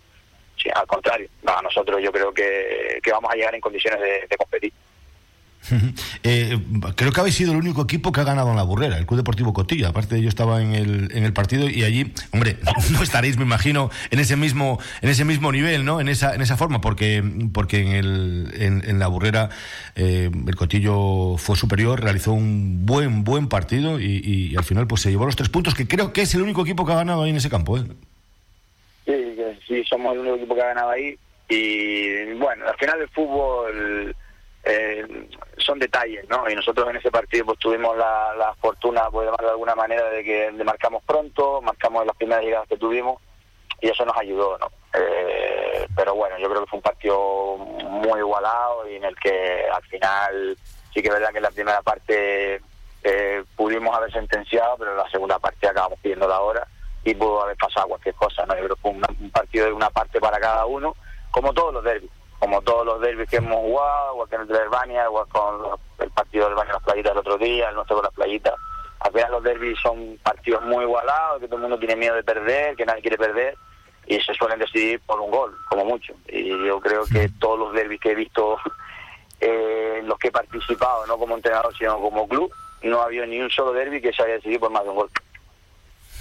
Sí, 0.57 0.69
al 0.75 0.87
contrario, 0.87 1.29
a 1.47 1.63
nosotros 1.63 2.03
yo 2.03 2.13
creo 2.13 2.33
que, 2.33 3.01
vamos 3.11 3.33
a 3.33 3.37
llegar 3.37 3.55
en 3.55 3.61
condiciones 3.61 4.01
de 4.01 4.37
competir. 4.37 4.73
Eh, 6.23 6.59
creo 6.97 7.13
que 7.13 7.21
habéis 7.21 7.37
sido 7.37 7.53
el 7.53 7.59
único 7.59 7.83
equipo 7.83 8.13
que 8.13 8.21
ha 8.21 8.25
ganado 8.25 8.51
en 8.51 8.57
la 8.57 8.63
burrera, 8.63 8.99
el 8.99 9.07
Club 9.07 9.19
Deportivo 9.19 9.53
Cotilla. 9.53 9.89
Aparte, 9.89 10.21
yo 10.21 10.29
estaba 10.29 10.61
en 10.61 10.75
el, 10.75 11.11
en 11.13 11.25
el 11.25 11.33
partido 11.33 11.69
y 11.69 11.83
allí, 11.85 12.13
hombre, 12.33 12.59
no 12.93 13.03
estaréis, 13.03 13.37
me 13.39 13.45
imagino, 13.45 13.91
en 14.11 14.19
ese 14.19 14.37
mismo, 14.37 14.79
en 15.01 15.09
ese 15.09 15.25
mismo 15.25 15.51
nivel, 15.51 15.85
¿no? 15.85 16.01
En 16.01 16.09
esa, 16.09 16.35
en 16.35 16.43
esa 16.43 16.57
forma, 16.57 16.81
porque, 16.81 17.23
porque 17.53 17.81
en, 17.81 17.89
el, 17.89 18.83
en, 18.85 18.99
la 18.99 19.07
burrera 19.07 19.49
eh, 19.97 20.31
el 20.47 20.57
Cotillo 20.57 21.37
fue 21.39 21.57
superior, 21.57 22.03
realizó 22.03 22.33
un 22.33 22.85
buen, 22.85 23.25
buen 23.25 23.49
partido 23.49 23.99
y, 23.99 24.55
al 24.57 24.65
final, 24.65 24.87
pues 24.87 25.03
se 25.03 25.11
llevó 25.11 25.27
los 25.27 25.37
tres 25.37 25.49
puntos, 25.49 25.75
que 25.75 25.89
creo 25.89 26.13
que 26.13 26.23
es 26.23 26.35
el 26.35 26.43
único 26.43 26.63
equipo 26.63 26.85
que 26.85 26.93
ha 26.93 26.97
ganado 26.97 27.23
ahí 27.23 27.31
en 27.31 27.37
ese 27.37 27.51
campo, 27.51 27.79
¿eh? 27.79 27.85
Sí, 29.07 29.37
sí, 29.67 29.85
somos 29.85 30.13
el 30.15 30.21
único 30.21 30.37
equipo 30.37 30.55
que 30.55 30.63
ha 30.63 30.67
ganado 30.67 30.91
ahí. 30.91 31.17
Y 31.49 32.35
bueno, 32.35 32.69
al 32.69 32.77
final 32.77 33.01
el 33.01 33.09
fútbol 33.09 34.15
eh, 34.71 35.29
son 35.59 35.81
detalles, 35.81 36.29
¿no? 36.29 36.49
Y 36.49 36.55
nosotros 36.55 36.89
en 36.89 36.97
ese 36.97 37.11
partido 37.11 37.45
pues 37.47 37.59
tuvimos 37.59 37.97
la, 37.97 38.55
fortuna, 38.61 39.11
pues 39.11 39.29
de 39.39 39.49
alguna 39.49 39.75
manera, 39.75 40.09
de 40.11 40.23
que 40.23 40.53
le 40.53 40.65
marcamos 40.65 41.03
pronto, 41.03 41.61
marcamos 41.61 42.07
las 42.07 42.17
primeras 42.17 42.45
llegadas 42.45 42.69
que 42.69 42.77
tuvimos 42.77 43.21
y 43.81 43.89
eso 43.89 44.05
nos 44.05 44.17
ayudó, 44.17 44.59
¿no? 44.59 44.71
Eh, 44.95 45.87
pero 45.97 46.15
bueno, 46.15 46.39
yo 46.39 46.49
creo 46.49 46.63
que 46.63 46.71
fue 46.71 46.77
un 46.77 46.83
partido 46.83 47.57
muy 47.57 48.21
igualado 48.21 48.89
y 48.89 48.97
en 48.97 49.05
el 49.05 49.17
que 49.17 49.67
al 49.73 49.83
final 49.85 50.57
sí 50.95 51.03
que 51.03 51.09
es 51.09 51.15
verdad 51.15 51.31
que 51.31 51.39
en 51.39 51.43
la 51.43 51.51
primera 51.51 51.83
parte 51.83 52.61
eh, 53.03 53.45
pudimos 53.57 53.97
haber 53.97 54.13
sentenciado, 54.13 54.77
pero 54.79 54.93
en 54.93 54.99
la 54.99 55.11
segunda 55.11 55.39
parte 55.41 55.67
acabamos 55.67 55.99
pidiendo 56.01 56.29
la 56.29 56.41
hora 56.41 56.67
y 57.03 57.15
pudo 57.15 57.43
haber 57.43 57.57
pasado 57.57 57.89
cualquier 57.89 58.15
cosa, 58.15 58.47
¿no? 58.47 58.55
Yo 58.55 58.65
creo 58.65 58.77
que 58.77 58.83
fue 58.83 58.91
un 58.93 59.31
partido 59.31 59.67
de 59.67 59.73
una 59.73 59.91
parte 59.91 60.21
para 60.21 60.39
cada 60.39 60.67
uno, 60.67 60.95
como 61.33 61.53
todos 61.53 61.75
los 61.75 61.83
derbis 61.83 62.11
como 62.41 62.61
todos 62.63 62.87
los 62.87 63.01
derbis 63.01 63.29
que 63.29 63.37
hemos 63.37 63.59
jugado, 63.59 64.15
igual 64.15 64.29
que 64.29 64.35
en 64.35 64.41
el 64.41 64.49
de 64.49 64.59
Albania, 64.59 65.05
igual 65.05 65.27
con 65.29 65.79
el 65.99 66.11
partido 66.11 66.45
del 66.45 66.55
Albania 66.55 66.73
las 66.73 66.83
playitas 66.83 67.13
el 67.13 67.19
otro 67.19 67.39
día, 67.39 67.69
el 67.69 67.75
nuestro 67.75 67.97
con 67.97 68.05
las 68.07 68.15
playitas. 68.15 68.55
Al 69.01 69.13
final 69.13 69.31
los 69.31 69.43
derbis 69.45 69.79
son 69.81 70.19
partidos 70.23 70.63
muy 70.65 70.85
igualados, 70.85 71.41
que 71.41 71.47
todo 71.47 71.57
el 71.57 71.63
mundo 71.63 71.79
tiene 71.79 71.97
miedo 71.97 72.17
de 72.17 72.25
perder, 72.25 72.75
que 72.77 72.87
nadie 72.87 73.03
quiere 73.03 73.19
perder, 73.19 73.57
y 74.07 74.19
se 74.21 74.35
suelen 74.35 74.59
decidir 74.59 75.01
por 75.01 75.21
un 75.21 75.31
gol, 75.31 75.55
como 75.69 75.85
mucho. 75.85 76.15
Y 76.29 76.49
yo 76.49 76.81
creo 76.81 77.05
que 77.05 77.29
todos 77.39 77.59
los 77.59 77.73
derbis 77.75 78.01
que 78.01 78.13
he 78.13 78.15
visto, 78.15 78.57
eh, 79.41 80.01
los 80.05 80.19
que 80.19 80.29
he 80.29 80.33
participado, 80.33 81.07
no 81.07 81.19
como 81.19 81.37
entrenador, 81.37 81.77
sino 81.77 82.01
como 82.01 82.27
club, 82.27 82.51
no 82.83 83.03
ha 83.03 83.05
habido 83.05 83.27
ni 83.27 83.39
un 83.39 83.51
solo 83.51 83.73
derby 83.73 84.01
que 84.01 84.13
se 84.13 84.23
haya 84.23 84.35
decidido 84.35 84.61
por 84.61 84.71
más 84.71 84.85
de 84.85 84.89
un 84.89 84.97
gol. 84.97 85.11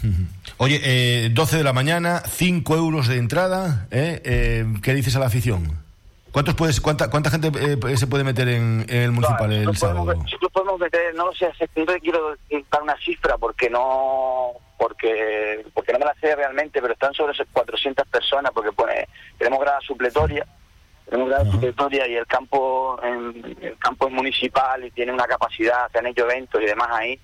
Oye, 0.58 0.82
eh, 0.84 1.30
12 1.32 1.58
de 1.58 1.64
la 1.64 1.72
mañana, 1.72 2.22
5 2.26 2.76
euros 2.76 3.08
de 3.08 3.18
entrada, 3.18 3.88
¿eh? 3.92 4.22
¿eh? 4.26 4.66
¿qué 4.84 4.94
dices 4.94 5.16
a 5.16 5.20
la 5.20 5.28
afición? 5.28 5.89
¿Cuántos 6.32 6.56
puedes, 6.56 6.80
cuánta, 6.80 7.10
¿Cuánta 7.10 7.32
gente 7.32 7.52
eh, 7.60 7.98
se 7.98 8.08
puede 8.08 8.24
meter 8.24 8.48
en, 8.50 8.86
el 8.88 9.12
municipal 9.12 9.52
el 9.52 9.76
sábado? 9.76 10.14
Nosotros 10.14 10.52
podemos 10.52 10.80
meter, 10.80 11.16
no 11.16 11.26
lo 11.26 11.34
sé, 11.34 11.52
no 11.76 11.86
quiero 12.02 12.36
dar 12.72 12.84
una 12.84 12.98
cifra 12.98 13.38
porque 13.38 13.70
no 13.70 14.52
porque 14.78 15.66
porque 15.74 15.92
no 15.92 16.00
me 16.00 16.06
la 16.06 16.14
sé 16.22 16.36
realmente, 16.36 16.82
pero 16.82 16.94
están 16.94 17.14
sobre 17.14 17.34
400 17.52 18.08
personas 18.08 18.52
porque 18.54 18.72
pone 18.72 19.08
tenemos 19.38 19.60
grada 19.60 19.80
supletoria, 19.82 20.46
tenemos 21.10 21.30
grada 21.30 21.52
supletoria 21.52 22.08
y 22.08 22.16
el 22.16 22.28
campo 22.28 23.00
en, 23.04 23.58
el 23.62 23.78
campo 23.80 24.08
es 24.08 24.14
municipal 24.14 24.86
y 24.86 24.92
tiene 24.92 25.12
una 25.12 25.26
capacidad, 25.26 25.92
se 25.92 25.98
han 25.98 26.08
hecho 26.08 26.26
eventos 26.26 26.62
y 26.62 26.66
demás 26.66 26.90
ahí, 26.92 27.20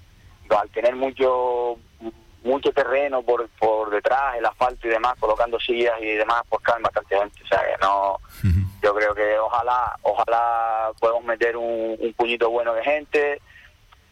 al 0.50 0.69
tener 0.69 0.95
mucho 0.95 1.77
mucho 2.46 2.72
terreno 2.72 3.22
por, 3.24 3.50
por 3.60 3.90
detrás, 3.90 4.36
el 4.38 4.46
asfalto 4.46 4.88
y 4.88 4.92
demás, 4.92 5.16
colocando 5.20 5.60
sillas 5.60 5.96
y 6.00 6.14
demás, 6.14 6.44
pues 6.48 6.62
caen 6.62 6.84
bastante 6.84 7.18
gente. 7.18 7.44
O 7.44 7.48
sea 7.48 7.60
que 7.66 7.78
no, 7.82 8.20
yo 8.82 8.94
creo 8.94 9.16
que 9.16 9.38
ojalá, 9.40 9.98
ojalá 10.04 10.92
podamos 11.00 11.25
meter 11.25 11.58
un, 11.58 12.14
puñito 12.16 12.50
bueno 12.50 12.74
de 12.74 12.84
gente. 12.84 13.42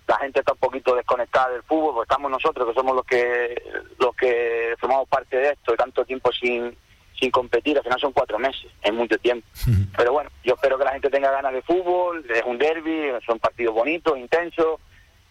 La 0.07 0.17
gente 0.17 0.39
está 0.39 0.51
un 0.51 0.57
poquito 0.57 0.95
desconectada 0.95 1.51
del 1.51 1.63
fútbol, 1.63 1.93
porque 1.93 2.11
estamos 2.11 2.29
nosotros 2.29 2.67
que 2.67 2.73
somos 2.73 2.95
los 2.95 3.05
que 3.05 3.63
los 3.99 4.13
que 4.15 4.75
formamos 4.79 5.07
parte 5.07 5.37
de 5.37 5.51
esto, 5.51 5.73
y 5.73 5.77
tanto 5.77 6.03
tiempo 6.03 6.31
sin 6.31 6.75
sin 7.17 7.31
competir, 7.31 7.77
al 7.77 7.83
final 7.83 7.99
son 8.01 8.11
cuatro 8.11 8.37
meses, 8.39 8.69
es 8.81 8.91
mucho 8.91 9.17
tiempo. 9.19 9.47
Pero 9.95 10.11
bueno, 10.11 10.29
yo 10.43 10.55
espero 10.55 10.77
que 10.77 10.83
la 10.83 10.91
gente 10.91 11.09
tenga 11.09 11.31
ganas 11.31 11.53
de 11.53 11.61
fútbol, 11.61 12.25
es 12.29 12.43
un 12.43 12.57
derby, 12.57 13.11
son 13.25 13.39
partidos 13.39 13.75
bonitos, 13.75 14.17
intensos, 14.17 14.81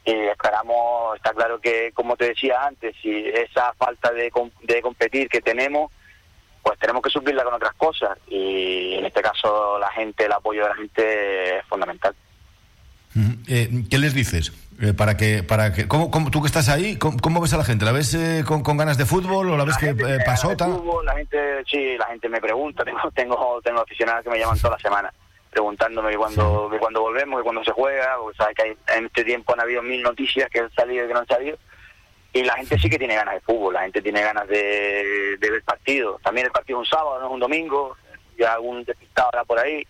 y 0.05 0.13
esperamos, 0.13 1.17
está 1.17 1.33
claro 1.33 1.61
que, 1.61 1.93
como 1.95 2.17
te 2.17 2.29
decía 2.29 2.65
antes, 2.67 2.95
si 3.01 3.29
esa 3.29 3.73
falta 3.75 4.11
de, 4.11 4.33
de 4.63 4.83
competir 4.83 5.29
que 5.29 5.41
tenemos, 5.41 5.93
pues 6.63 6.79
tenemos 6.79 7.03
que 7.03 7.11
suplirla 7.11 7.45
con 7.45 7.55
otras 7.55 7.75
cosas 7.75 8.19
y 8.29 8.95
en 8.95 9.05
este 9.05 9.23
caso 9.23 9.79
la 9.79 9.91
gente, 9.91 10.25
el 10.25 10.33
apoyo 10.33 10.63
de 10.63 10.69
la 10.69 10.75
gente 10.75 11.59
es 11.59 11.67
fundamental. 11.67 12.15
Eh, 13.47 13.85
¿Qué 13.91 13.99
les 13.99 14.15
dices? 14.15 14.53
Eh, 14.81 14.95
para 14.95 15.17
que, 15.17 15.43
para 15.43 15.73
que, 15.73 15.87
¿cómo, 15.87 16.09
tú 16.31 16.41
que 16.41 16.47
estás 16.47 16.69
ahí, 16.69 16.97
¿cómo, 16.97 17.41
ves 17.41 17.53
a 17.53 17.59
la 17.59 17.65
gente? 17.65 17.85
¿La 17.85 17.93
ves 17.93 18.15
eh, 18.15 18.43
con, 18.47 18.63
ganas 18.77 18.97
de 18.97 19.05
fútbol 19.05 19.51
o 19.51 19.57
la, 19.57 19.65
ves 19.65 19.77
que 19.77 19.95
pasó? 20.25 20.55
la 21.05 21.15
gente, 21.15 21.63
sí, 21.71 21.97
la 21.99 22.07
gente 22.07 22.29
me 22.29 22.41
pregunta, 22.41 22.85
tengo, 22.85 23.11
tengo, 23.15 23.61
tengo 23.63 23.81
aficionados 23.81 24.25
que 24.25 24.31
me 24.31 24.39
llaman 24.39 24.59
toda 24.59 24.77
la 24.77 24.83
semana 24.83 25.13
preguntándome 25.53 26.17
cuando, 26.17 26.71
de 26.71 26.79
cuando 26.79 27.03
volvemos, 27.03 27.39
de 27.39 27.45
cuando 27.45 27.63
se 27.63 27.73
juega, 27.73 28.17
porque 28.19 28.39
sabes 28.39 28.57
que 28.57 28.77
en 28.97 29.05
este 29.05 29.23
tiempo 29.23 29.53
han 29.53 29.61
habido 29.61 29.83
mil 29.83 30.03
noticias 30.03 30.49
que 30.49 30.61
han 30.61 30.73
salido 30.73 31.05
y 31.05 31.09
que 31.09 31.15
no 31.15 31.21
han 31.21 31.27
salido, 31.27 31.59
y 32.33 32.43
la 32.43 32.55
gente 32.55 32.79
sí 32.79 32.89
que 32.89 32.99
tiene 32.99 33.15
ganas 33.15 33.35
de 33.35 33.41
fútbol, 33.43 33.75
la 33.75 33.83
gente 33.83 34.01
tiene 34.01 34.23
ganas 34.23 34.49
de, 34.49 35.37
ver 35.39 35.63
partidos. 35.63 36.23
También 36.23 36.47
el 36.47 36.53
partido 36.53 36.81
es 36.81 36.89
un 36.89 36.99
sábado, 36.99 37.21
no 37.21 37.27
es 37.27 37.33
un 37.33 37.41
domingo, 37.41 37.97
ya 38.39 38.55
algún 38.55 38.83
despistado 38.85 39.27
ahora 39.27 39.45
por 39.45 39.59
ahí, 39.59 39.87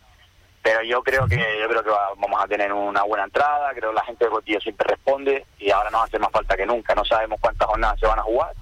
pero 0.61 0.83
yo 0.83 1.01
creo 1.05 1.29
que 1.29 1.37
yo 1.37 1.69
creo 1.69 1.85
que 1.85 1.91
vamos 1.91 2.43
a 2.43 2.49
tener 2.49 2.73
una 2.73 3.05
buena 3.05 3.25
entrada, 3.25 3.71
creo 3.73 3.91
que 3.91 3.97
la 3.97 4.05
gente 4.05 4.25
de 4.25 4.31
Cotillo 4.33 4.61
siempre 4.61 4.89
responde 4.89 5.47
y 5.61 5.71
ahora 5.71 5.91
nos 5.91 6.03
hace 6.05 6.19
más 6.19 6.33
falta 6.33 6.57
que 6.57 6.67
nunca, 6.67 6.97
no 6.97 7.05
sabemos 7.05 7.39
cuántas 7.41 7.69
jornadas 7.69 8.01
se 8.01 8.07
van 8.07 8.19
a 8.19 8.23
jugar, 8.23 8.53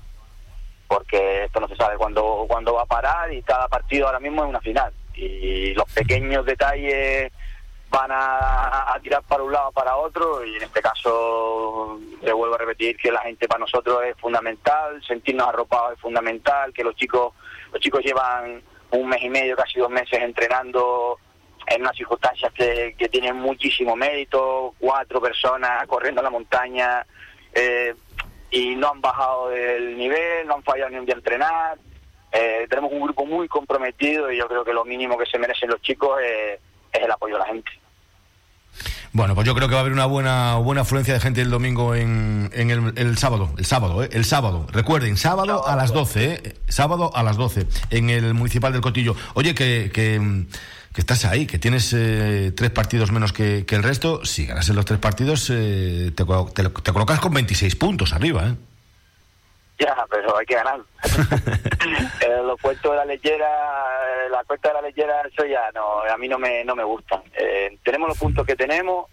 porque 0.86 1.44
esto 1.44 1.60
no 1.60 1.68
se 1.68 1.76
sabe 1.76 1.96
cuándo, 1.96 2.44
cuándo 2.46 2.74
va 2.74 2.82
a 2.82 2.86
parar 2.86 3.32
y 3.32 3.42
cada 3.42 3.68
partido 3.68 4.06
ahora 4.06 4.20
mismo 4.20 4.42
es 4.42 4.50
una 4.50 4.60
final 4.60 4.92
y 5.20 5.74
los 5.74 5.90
pequeños 5.92 6.44
detalles 6.46 7.32
van 7.90 8.10
a, 8.12 8.96
tirar 9.02 9.22
para 9.22 9.42
un 9.42 9.52
lado 9.52 9.72
para 9.72 9.96
otro 9.96 10.44
y 10.44 10.56
en 10.56 10.62
este 10.62 10.80
caso 10.80 11.98
te 12.22 12.32
vuelvo 12.32 12.54
a 12.54 12.58
repetir 12.58 12.96
que 12.96 13.10
la 13.10 13.20
gente 13.22 13.48
para 13.48 13.60
nosotros 13.60 14.02
es 14.04 14.16
fundamental, 14.16 15.02
sentirnos 15.02 15.48
arropados 15.48 15.94
es 15.94 16.00
fundamental, 16.00 16.72
que 16.72 16.84
los 16.84 16.94
chicos 16.94 17.32
los 17.72 17.80
chicos 17.80 18.02
llevan 18.04 18.62
un 18.90 19.08
mes 19.08 19.22
y 19.22 19.28
medio, 19.28 19.56
casi 19.56 19.78
dos 19.78 19.90
meses 19.90 20.20
entrenando 20.20 21.18
en 21.66 21.82
unas 21.82 21.96
circunstancias 21.96 22.52
que, 22.52 22.94
tienen 23.10 23.36
muchísimo 23.36 23.96
mérito, 23.96 24.74
cuatro 24.78 25.20
personas 25.20 25.86
corriendo 25.86 26.20
a 26.20 26.24
la 26.24 26.30
montaña 26.30 27.06
eh, 27.52 27.94
y 28.50 28.76
no 28.76 28.90
han 28.90 29.00
bajado 29.00 29.52
el 29.52 29.96
nivel, 29.96 30.46
no 30.46 30.54
han 30.54 30.62
fallado 30.62 30.90
ni 30.90 30.98
un 30.98 31.06
día 31.06 31.14
entrenar, 31.14 31.78
eh, 32.32 32.66
tenemos 32.68 32.92
un 32.92 33.00
grupo 33.00 33.26
muy 33.26 33.48
comprometido 33.48 34.30
y 34.30 34.38
yo 34.38 34.46
creo 34.46 34.64
que 34.64 34.72
lo 34.72 34.84
mínimo 34.84 35.18
que 35.18 35.26
se 35.26 35.38
merecen 35.38 35.70
los 35.70 35.80
chicos 35.82 36.18
es, 36.22 36.60
el 36.92 37.10
apoyo 37.10 37.34
de 37.34 37.40
la 37.40 37.46
gente. 37.46 37.70
Bueno, 39.12 39.34
pues 39.34 39.44
yo 39.46 39.54
creo 39.54 39.68
que 39.68 39.74
va 39.74 39.80
a 39.80 39.82
haber 39.82 39.92
una 39.92 40.06
buena 40.06 40.54
buena 40.56 40.82
afluencia 40.82 41.14
de 41.14 41.20
gente 41.20 41.40
el 41.40 41.50
domingo 41.50 41.96
en, 41.96 42.50
en 42.52 42.70
el, 42.96 43.18
sábado, 43.18 43.52
el 43.58 43.64
sábado, 43.64 44.04
¿eh? 44.04 44.10
el 44.12 44.24
sábado. 44.24 44.66
Recuerden, 44.70 45.16
sábado, 45.16 45.66
a 45.66 45.74
las 45.74 45.92
12, 45.92 46.32
¿eh? 46.32 46.56
sábado 46.68 47.10
a 47.14 47.24
las 47.24 47.36
12 47.36 47.66
en 47.90 48.10
el 48.10 48.34
municipal 48.34 48.72
del 48.72 48.80
Cotillo. 48.80 49.16
Oye, 49.34 49.54
que, 49.54 49.90
que, 49.92 50.20
estás 50.96 51.24
ahí, 51.24 51.46
que 51.46 51.58
tienes 51.58 51.92
eh, 51.92 52.52
tres 52.54 52.70
partidos 52.70 53.10
menos 53.10 53.32
que, 53.32 53.64
el 53.68 53.82
resto. 53.82 54.24
Si 54.24 54.46
ganas 54.46 54.68
en 54.68 54.76
los 54.76 54.84
tres 54.84 55.00
partidos, 55.00 55.46
te, 55.46 56.12
te, 56.12 56.24
te, 56.24 56.92
colocas 56.92 57.18
con 57.18 57.34
26 57.34 57.74
puntos 57.74 58.12
arriba, 58.12 58.48
¿eh? 58.48 58.69
Ya, 59.80 60.06
pero 60.10 60.36
hay 60.36 60.46
que 60.46 60.54
ganar. 60.54 60.80
eh, 62.20 62.42
los 62.44 62.60
puestos 62.60 62.90
de 62.90 62.96
la 62.98 63.04
lechera, 63.04 63.46
eh, 63.46 64.28
la 64.30 64.44
cuesta 64.44 64.68
de 64.68 64.74
la 64.74 64.82
lechera, 64.82 65.22
eso 65.22 65.44
ya 65.46 65.70
no, 65.72 66.02
a 66.02 66.16
mí 66.18 66.28
no 66.28 66.38
me, 66.38 66.64
no 66.64 66.76
me 66.76 66.84
gustan. 66.84 67.22
Eh, 67.34 67.78
tenemos 67.82 68.10
los 68.10 68.18
puntos 68.18 68.46
que 68.46 68.56
tenemos, 68.56 69.06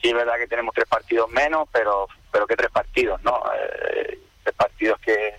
sí 0.00 0.08
es 0.08 0.14
verdad 0.14 0.36
que 0.38 0.46
tenemos 0.46 0.74
tres 0.74 0.88
partidos 0.88 1.28
menos, 1.30 1.68
pero 1.72 2.06
pero 2.30 2.46
que 2.46 2.56
tres 2.56 2.70
partidos, 2.70 3.22
¿no? 3.22 3.40
Eh, 3.56 4.18
tres 4.42 4.56
partidos 4.56 4.98
que, 5.00 5.34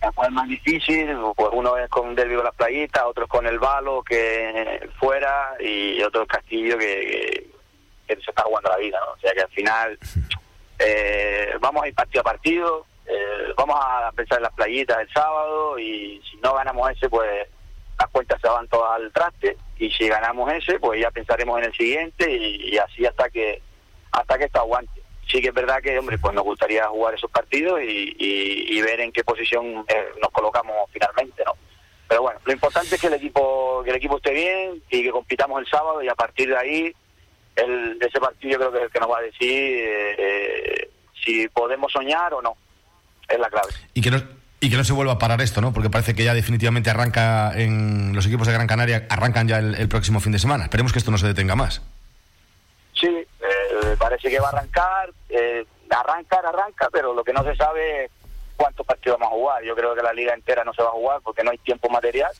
es 0.00 0.30
más 0.30 0.48
difícil, 0.48 1.16
pues 1.36 1.50
uno 1.52 1.76
es 1.76 1.88
con 1.88 2.14
Derby 2.14 2.36
con 2.36 2.44
las 2.44 2.54
playitas, 2.54 3.04
otro 3.04 3.24
es 3.24 3.30
con 3.30 3.46
el 3.46 3.58
Balo, 3.58 4.02
que 4.02 4.88
fuera, 4.98 5.54
y 5.60 6.02
otro 6.02 6.22
es 6.22 6.28
Castillo, 6.28 6.78
que, 6.78 7.46
que, 8.06 8.16
se 8.16 8.30
está 8.30 8.42
jugando 8.42 8.70
la 8.70 8.78
vida, 8.78 8.98
¿no? 9.04 9.12
O 9.12 9.18
sea 9.18 9.32
que 9.32 9.42
al 9.42 9.50
final 9.50 9.98
eh, 10.78 11.54
vamos 11.60 11.84
a 11.84 11.88
ir 11.88 11.94
partido 11.94 12.20
a 12.20 12.24
partido, 12.24 12.86
eh, 13.06 13.52
vamos 13.56 13.76
a 13.80 14.10
pensar 14.12 14.38
en 14.38 14.44
las 14.44 14.52
playitas 14.52 14.98
el 15.00 15.12
sábado, 15.12 15.78
y 15.78 16.20
si 16.30 16.36
no 16.38 16.54
ganamos 16.54 16.90
ese, 16.90 17.08
pues 17.08 17.48
las 17.98 18.10
cuentas 18.10 18.40
se 18.40 18.48
van 18.48 18.68
todas 18.68 18.96
al 18.96 19.12
traste, 19.12 19.56
y 19.78 19.90
si 19.90 20.08
ganamos 20.08 20.52
ese, 20.52 20.78
pues 20.78 21.00
ya 21.00 21.10
pensaremos 21.10 21.58
en 21.58 21.64
el 21.64 21.74
siguiente, 21.74 22.30
y, 22.30 22.76
así 22.78 23.06
hasta 23.06 23.28
que 23.30 23.62
hasta 24.12 24.38
que 24.38 24.44
esto 24.44 24.60
aguante 24.60 25.04
sí 25.30 25.40
que 25.40 25.48
es 25.48 25.54
verdad 25.54 25.80
que, 25.82 25.98
hombre, 25.98 26.18
pues 26.18 26.34
nos 26.34 26.44
gustaría 26.44 26.86
jugar 26.86 27.14
esos 27.14 27.30
partidos 27.30 27.80
y, 27.82 28.80
ver 28.82 29.00
en 29.00 29.12
qué 29.12 29.24
posición 29.24 29.84
eh, 29.88 30.08
nos 30.20 30.30
colocamos 30.30 30.74
finalmente, 30.92 31.42
¿no? 31.44 31.54
Pero 32.06 32.20
bueno, 32.20 32.38
lo 32.44 32.52
importante 32.52 32.94
es 32.94 33.00
que 33.00 33.06
el 33.06 33.14
equipo 33.14 33.82
que 33.82 33.90
el 33.90 33.96
equipo 33.96 34.18
esté 34.18 34.32
bien 34.32 34.82
y 34.90 35.02
que 35.02 35.10
compitamos 35.10 35.58
el 35.60 35.66
sábado 35.66 36.02
y 36.02 36.08
a 36.08 36.14
partir 36.14 36.50
de 36.50 36.56
ahí 36.56 36.94
el, 37.56 37.96
ese 38.00 38.20
partido 38.20 38.58
creo 38.58 38.72
que 38.72 38.78
es 38.78 38.84
el 38.84 38.90
que 38.90 39.00
nos 39.00 39.10
va 39.10 39.18
a 39.18 39.22
decir 39.22 39.50
eh, 39.50 40.14
eh, 40.18 40.90
si 41.24 41.48
podemos 41.48 41.90
soñar 41.90 42.34
o 42.34 42.42
no. 42.42 42.56
Es 43.34 43.40
la 43.40 43.48
clave. 43.50 43.68
Y 43.92 44.00
que 44.00 44.10
no 44.10 44.22
y 44.60 44.70
que 44.70 44.76
no 44.76 44.84
se 44.84 44.94
vuelva 44.94 45.12
a 45.12 45.18
parar 45.18 45.42
esto, 45.42 45.60
¿no? 45.60 45.74
Porque 45.74 45.90
parece 45.90 46.14
que 46.14 46.24
ya 46.24 46.32
definitivamente 46.32 46.88
arranca 46.88 47.52
en 47.54 48.14
los 48.14 48.24
equipos 48.24 48.46
de 48.46 48.54
Gran 48.54 48.66
Canaria 48.66 49.06
arrancan 49.10 49.46
ya 49.46 49.58
el, 49.58 49.74
el 49.74 49.88
próximo 49.88 50.20
fin 50.20 50.32
de 50.32 50.38
semana. 50.38 50.64
Esperemos 50.64 50.90
que 50.90 51.00
esto 51.00 51.10
no 51.10 51.18
se 51.18 51.26
detenga 51.26 51.54
más. 51.54 51.82
Sí, 52.98 53.08
eh, 53.08 53.96
parece 53.98 54.30
que 54.30 54.40
va 54.40 54.46
a 54.46 54.52
arrancar, 54.52 55.10
eh, 55.28 55.66
arrancar, 55.90 56.46
arranca, 56.46 56.88
pero 56.90 57.12
lo 57.12 57.22
que 57.22 57.34
no 57.34 57.44
se 57.44 57.54
sabe 57.56 58.04
es 58.04 58.10
cuántos 58.56 58.86
partidos 58.86 59.18
vamos 59.18 59.34
a 59.34 59.36
jugar. 59.36 59.64
Yo 59.64 59.74
creo 59.74 59.94
que 59.94 60.02
la 60.02 60.14
liga 60.14 60.32
entera 60.32 60.64
no 60.64 60.72
se 60.72 60.82
va 60.82 60.88
a 60.88 60.92
jugar 60.92 61.20
porque 61.22 61.44
no 61.44 61.50
hay 61.50 61.58
tiempo 61.58 61.90
material 61.90 62.32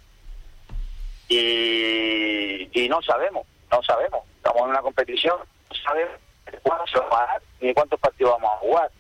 y, 1.28 2.70
y 2.72 2.88
no 2.88 3.02
sabemos, 3.02 3.46
no 3.70 3.82
sabemos. 3.82 4.20
Estamos 4.36 4.62
en 4.62 4.70
una 4.70 4.80
competición, 4.80 5.36
no 5.68 5.76
sabemos 5.84 6.14
cuándo 6.62 6.86
se 6.86 6.98
va 7.00 7.24
a 7.24 7.40
ni 7.60 7.74
cuántos 7.74 8.00
partidos 8.00 8.32
vamos 8.40 8.52
a 8.54 8.58
jugar. 8.60 8.90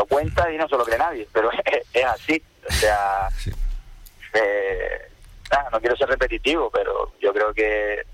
Lo 0.00 0.06
cuenta 0.06 0.50
y 0.50 0.56
no 0.56 0.66
se 0.66 0.78
lo 0.78 0.84
cree 0.86 0.96
nadie, 0.96 1.28
pero 1.30 1.50
es, 1.92 2.04
así. 2.06 2.42
O 2.66 2.72
sea, 2.72 3.28
eh, 4.32 5.10
no 5.70 5.78
quiero 5.78 5.94
ser 5.94 6.08
repetitivo, 6.08 6.70
pero 6.70 7.12
yo 7.20 7.34
creo 7.34 7.52
que 7.52 8.06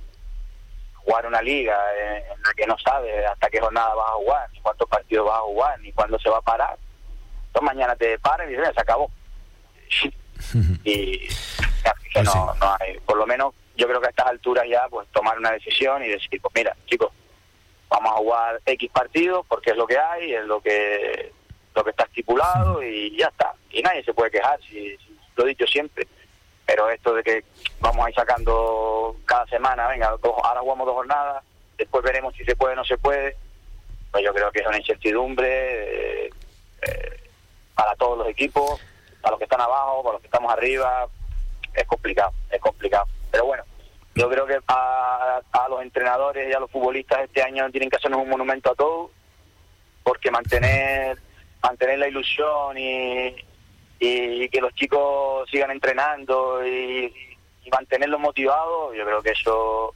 jugar 0.94 1.26
una 1.26 1.40
liga 1.40 1.78
en 1.96 2.42
la 2.42 2.52
que 2.56 2.66
no 2.66 2.76
sabe 2.80 3.24
hasta 3.24 3.48
qué 3.50 3.60
jornada 3.60 3.94
vas 3.94 4.10
a 4.10 4.14
jugar, 4.14 4.50
ni 4.52 4.60
cuántos 4.62 4.88
partidos 4.88 5.26
vas 5.26 5.38
a 5.38 5.42
jugar, 5.42 5.78
ni 5.78 5.92
cuándo 5.92 6.18
se 6.18 6.28
va 6.28 6.38
a 6.38 6.42
parar. 6.42 6.76
Entonces 7.46 7.62
mañana 7.62 7.94
te 7.94 8.18
paran 8.18 8.52
y 8.52 8.56
se 8.56 8.80
acabó. 8.80 9.08
y 10.82 11.28
pues 12.12 12.24
no, 12.24 12.52
no 12.54 12.76
hay, 12.80 12.98
por 12.98 13.16
lo 13.16 13.28
menos 13.28 13.54
yo 13.76 13.86
creo 13.86 14.00
que 14.00 14.08
a 14.08 14.10
estas 14.10 14.26
alturas 14.26 14.66
ya 14.68 14.88
pues 14.90 15.06
tomar 15.12 15.38
una 15.38 15.52
decisión 15.52 16.02
y 16.02 16.08
decir, 16.08 16.40
pues 16.42 16.52
mira, 16.52 16.76
chicos, 16.86 17.12
vamos 17.88 18.12
a 18.12 18.16
jugar 18.16 18.60
X 18.66 18.90
partidos 18.90 19.46
porque 19.46 19.70
es 19.70 19.76
lo 19.76 19.86
que 19.86 19.96
hay, 19.96 20.34
es 20.34 20.44
lo 20.46 20.60
que 20.60 21.32
lo 21.76 21.84
que 21.84 21.90
está 21.90 22.04
estipulado 22.04 22.82
y 22.82 23.16
ya 23.16 23.28
está. 23.28 23.54
Y 23.70 23.82
nadie 23.82 24.02
se 24.02 24.14
puede 24.14 24.30
quejar, 24.30 24.58
si 24.62 24.96
lo 25.36 25.44
he 25.44 25.48
dicho 25.48 25.66
siempre 25.66 26.08
pero 26.66 26.90
esto 26.90 27.14
de 27.14 27.22
que 27.22 27.44
vamos 27.80 28.04
a 28.04 28.10
ir 28.10 28.14
sacando 28.16 29.16
cada 29.24 29.46
semana, 29.46 29.86
venga, 29.86 30.08
ahora 30.08 30.60
jugamos 30.60 30.86
dos 30.86 30.96
jornadas, 30.96 31.44
después 31.78 32.02
veremos 32.04 32.34
si 32.34 32.44
se 32.44 32.56
puede 32.56 32.72
o 32.72 32.76
no 32.76 32.84
se 32.84 32.98
puede, 32.98 33.36
pues 34.10 34.24
yo 34.24 34.34
creo 34.34 34.50
que 34.50 34.60
es 34.60 34.66
una 34.66 34.78
incertidumbre 34.78 36.26
eh, 36.26 36.30
eh, 36.82 37.30
para 37.74 37.94
todos 37.94 38.18
los 38.18 38.28
equipos, 38.28 38.80
para 39.22 39.32
los 39.32 39.38
que 39.38 39.44
están 39.44 39.60
abajo, 39.60 40.02
para 40.02 40.14
los 40.14 40.22
que 40.22 40.26
estamos 40.26 40.52
arriba, 40.52 41.06
es 41.72 41.86
complicado, 41.86 42.32
es 42.50 42.60
complicado. 42.60 43.06
Pero 43.30 43.44
bueno, 43.44 43.62
yo 44.16 44.28
creo 44.28 44.46
que 44.46 44.58
a, 44.66 45.40
a 45.52 45.68
los 45.68 45.82
entrenadores 45.82 46.50
y 46.50 46.52
a 46.52 46.58
los 46.58 46.70
futbolistas 46.70 47.20
este 47.20 47.42
año 47.42 47.70
tienen 47.70 47.90
que 47.90 47.96
hacernos 47.96 48.22
un 48.22 48.28
monumento 48.28 48.72
a 48.72 48.74
todos, 48.74 49.10
porque 50.02 50.32
mantener 50.32 51.16
mantener 51.66 51.98
la 51.98 52.08
ilusión 52.08 52.78
y, 52.78 53.34
y 53.98 54.48
que 54.48 54.60
los 54.60 54.74
chicos 54.74 55.48
sigan 55.50 55.70
entrenando 55.70 56.66
y, 56.66 57.12
mantenerlos 57.72 58.20
motivados, 58.20 58.94
yo 58.96 59.04
creo 59.04 59.20
que 59.22 59.30
eso 59.30 59.92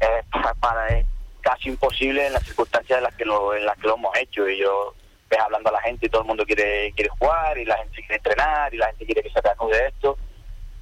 es 0.00 0.26
para, 0.60 0.88
es 0.88 1.06
casi 1.42 1.68
imposible 1.68 2.26
en 2.26 2.32
las 2.32 2.42
circunstancias 2.42 2.98
en 2.98 3.04
las 3.04 3.14
que 3.14 3.24
lo, 3.24 3.54
en 3.54 3.64
las 3.64 3.78
que 3.78 3.86
lo 3.86 3.94
hemos 3.94 4.16
hecho. 4.18 4.48
Y 4.48 4.58
yo 4.58 4.94
ves 5.30 5.38
hablando 5.38 5.68
a 5.68 5.74
la 5.74 5.82
gente 5.82 6.06
y 6.06 6.08
todo 6.08 6.22
el 6.22 6.26
mundo 6.26 6.44
quiere 6.44 6.92
quiere 6.96 7.10
jugar 7.10 7.56
y 7.56 7.64
la 7.64 7.76
gente 7.76 7.94
quiere 7.98 8.16
entrenar 8.16 8.74
y 8.74 8.78
la 8.78 8.86
gente 8.88 9.06
quiere 9.06 9.22
que 9.22 9.30
se 9.30 9.40
reanude 9.40 9.86
esto. 9.86 10.18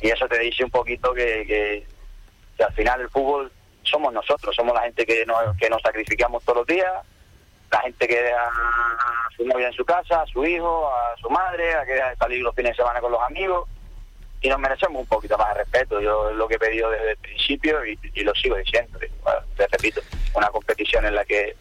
Y 0.00 0.08
eso 0.08 0.26
te 0.26 0.38
dice 0.38 0.64
un 0.64 0.70
poquito 0.70 1.12
que, 1.12 1.44
que, 1.46 2.64
al 2.64 2.72
final 2.72 3.02
el 3.02 3.10
fútbol 3.10 3.52
somos 3.82 4.10
nosotros, 4.14 4.56
somos 4.56 4.74
la 4.74 4.84
gente 4.84 5.04
que 5.04 5.26
nos, 5.26 5.54
que 5.58 5.68
nos 5.68 5.82
sacrificamos 5.82 6.42
todos 6.44 6.60
los 6.60 6.66
días 6.66 7.04
la 7.72 7.80
gente 7.80 8.06
que 8.06 8.22
deja 8.22 8.46
a 8.46 9.28
su 9.34 9.46
novia 9.46 9.68
en 9.68 9.72
su 9.72 9.84
casa, 9.84 10.22
a 10.22 10.26
su 10.26 10.44
hijo, 10.44 10.88
a 10.88 11.16
su 11.16 11.30
madre, 11.30 11.74
a 11.74 11.84
que 11.86 11.94
deja 11.94 12.10
de 12.10 12.16
salir 12.16 12.42
los 12.42 12.54
fines 12.54 12.72
de 12.72 12.76
semana 12.76 13.00
con 13.00 13.10
los 13.10 13.22
amigos. 13.22 13.68
Y 14.42 14.48
nos 14.48 14.58
merecemos 14.58 15.00
un 15.00 15.06
poquito 15.06 15.38
más 15.38 15.48
de 15.54 15.62
respeto. 15.62 16.00
Yo 16.00 16.30
es 16.30 16.36
lo 16.36 16.46
que 16.48 16.56
he 16.56 16.58
pedido 16.58 16.90
desde 16.90 17.12
el 17.12 17.16
principio 17.16 17.84
y, 17.86 17.96
lo 18.22 18.34
sigo 18.34 18.56
diciendo. 18.56 18.98
te 19.56 19.66
repito, 19.68 20.02
una 20.34 20.48
competición 20.48 21.06
en 21.06 21.14
la 21.14 21.24
que 21.24 21.56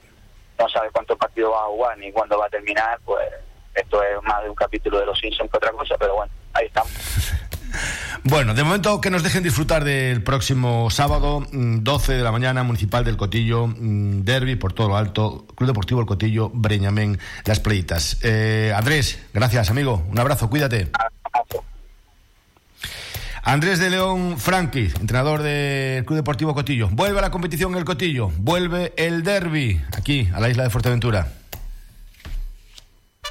no 0.59 0.67
sabes 0.67 0.91
cuántos 0.91 1.17
partidos 1.17 1.53
va 1.53 1.63
a 1.63 1.67
jugar 1.67 1.97
ni 1.97 2.11
cuándo 2.11 2.37
va 2.37 2.47
a 2.47 2.49
terminar, 2.49 2.99
pues 3.05 3.27
esto 3.75 4.03
es 4.03 4.21
más 4.23 4.43
de 4.43 4.49
un 4.49 4.55
capítulo 4.55 4.99
de 4.99 5.05
los 5.05 5.17
Simpsons 5.17 5.49
que 5.49 5.57
otra 5.57 5.71
cosa, 5.71 5.95
pero 5.97 6.15
bueno, 6.15 6.31
ahí 6.53 6.65
estamos. 6.65 7.20
Bueno, 8.23 8.53
de 8.53 8.63
momento 8.63 9.01
que 9.01 9.09
nos 9.09 9.23
dejen 9.23 9.41
disfrutar 9.41 9.83
del 9.83 10.21
próximo 10.21 10.91
sábado, 10.91 11.43
12 11.51 12.13
mm, 12.13 12.15
de 12.15 12.23
la 12.23 12.31
mañana, 12.31 12.61
Municipal 12.61 13.03
del 13.03 13.17
Cotillo, 13.17 13.65
mm, 13.65 14.23
Derby 14.23 14.55
por 14.55 14.73
todo 14.73 14.89
lo 14.89 14.97
alto, 14.97 15.47
Club 15.55 15.67
Deportivo 15.67 16.01
El 16.01 16.05
Cotillo, 16.05 16.51
Breñamén, 16.53 17.17
Las 17.45 17.59
Playitas. 17.59 18.19
Eh, 18.21 18.73
Andrés, 18.75 19.19
gracias, 19.33 19.71
amigo. 19.71 20.05
Un 20.07 20.19
abrazo, 20.19 20.51
cuídate. 20.51 20.91
Andrés 23.43 23.79
de 23.79 23.89
León 23.89 24.37
Franqui, 24.37 24.91
entrenador 24.99 25.41
del 25.41 26.05
Club 26.05 26.17
Deportivo 26.17 26.53
Cotillo. 26.53 26.89
Vuelve 26.91 27.17
a 27.17 27.23
la 27.23 27.31
competición 27.31 27.75
el 27.75 27.85
Cotillo, 27.85 28.31
vuelve 28.37 28.93
el 28.97 29.23
Derby 29.23 29.81
aquí, 29.97 30.29
a 30.31 30.39
la 30.39 30.47
isla 30.47 30.61
de 30.61 30.69
Fuerteventura. 30.69 31.40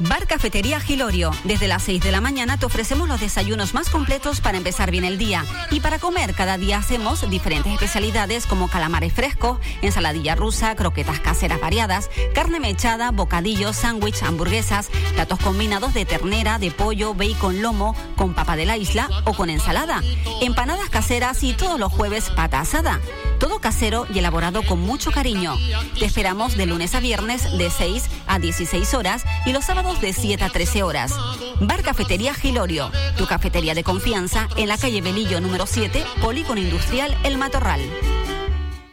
Bar 0.00 0.26
Cafetería 0.26 0.80
Gilorio. 0.80 1.30
Desde 1.44 1.68
las 1.68 1.82
6 1.82 2.02
de 2.02 2.10
la 2.10 2.22
mañana 2.22 2.56
te 2.56 2.64
ofrecemos 2.64 3.06
los 3.06 3.20
desayunos 3.20 3.74
más 3.74 3.90
completos 3.90 4.40
para 4.40 4.56
empezar 4.56 4.90
bien 4.90 5.04
el 5.04 5.18
día. 5.18 5.44
Y 5.70 5.80
para 5.80 5.98
comer, 5.98 6.34
cada 6.34 6.56
día 6.56 6.78
hacemos 6.78 7.28
diferentes 7.28 7.70
especialidades 7.70 8.46
como 8.46 8.68
calamares 8.68 9.12
frescos, 9.12 9.58
ensaladilla 9.82 10.34
rusa, 10.36 10.74
croquetas 10.74 11.20
caseras 11.20 11.60
variadas, 11.60 12.08
carne 12.34 12.60
mechada, 12.60 13.10
bocadillos, 13.10 13.76
sándwich, 13.76 14.22
hamburguesas, 14.22 14.88
platos 15.14 15.38
combinados 15.40 15.92
de 15.92 16.06
ternera, 16.06 16.58
de 16.58 16.70
pollo, 16.70 17.12
bacon, 17.12 17.60
lomo, 17.60 17.94
con 18.16 18.32
papa 18.32 18.56
de 18.56 18.64
la 18.64 18.78
isla 18.78 19.06
o 19.26 19.34
con 19.34 19.50
ensalada, 19.50 20.00
empanadas 20.40 20.88
caseras 20.88 21.42
y 21.42 21.52
todos 21.52 21.78
los 21.78 21.92
jueves 21.92 22.30
pata 22.30 22.60
asada. 22.60 23.00
Todo 23.38 23.58
casero 23.58 24.06
y 24.12 24.18
elaborado 24.18 24.62
con 24.62 24.80
mucho 24.80 25.10
cariño. 25.12 25.56
Te 25.98 26.04
esperamos 26.04 26.58
de 26.58 26.66
lunes 26.66 26.94
a 26.94 27.00
viernes 27.00 27.56
de 27.56 27.70
6 27.70 28.04
a 28.26 28.38
16 28.38 28.92
horas 28.92 29.24
y 29.46 29.52
los 29.52 29.64
sábados 29.64 29.89
de 29.98 30.12
7 30.12 30.44
a 30.44 30.50
13 30.50 30.83
horas. 30.83 31.12
Bar 31.61 31.83
Cafetería 31.83 32.33
Gilorio, 32.35 32.90
tu 33.16 33.26
cafetería 33.26 33.74
de 33.74 33.83
confianza 33.83 34.48
en 34.57 34.68
la 34.68 34.79
calle 34.79 35.00
Belillo 35.00 35.40
número 35.40 35.66
7, 35.66 36.05
Polígono 36.22 36.61
Industrial 36.61 37.16
El 37.24 37.38
Matorral. 37.38 37.81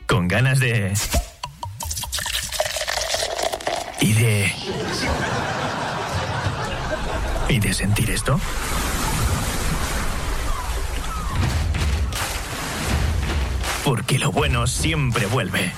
Con 0.08 0.28
ganas 0.28 0.60
de... 0.60 0.94
Y 4.02 4.14
de... 4.14 4.52
¿Y 7.50 7.60
de 7.60 7.74
sentir 7.74 8.10
esto? 8.10 8.40
Porque 13.86 14.20
lo 14.20 14.32
bueno 14.32 14.68
siempre 14.68 15.26
vuelve. 15.28 15.74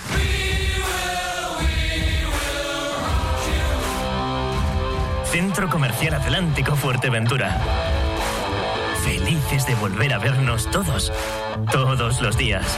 Centro 5.40 5.70
Comercial 5.70 6.16
Atlántico 6.16 6.76
Fuerteventura. 6.76 7.62
Felices 9.06 9.66
de 9.66 9.74
volver 9.76 10.14
a 10.14 10.18
vernos 10.18 10.70
todos, 10.70 11.14
todos 11.72 12.20
los 12.22 12.38
días. 12.38 12.78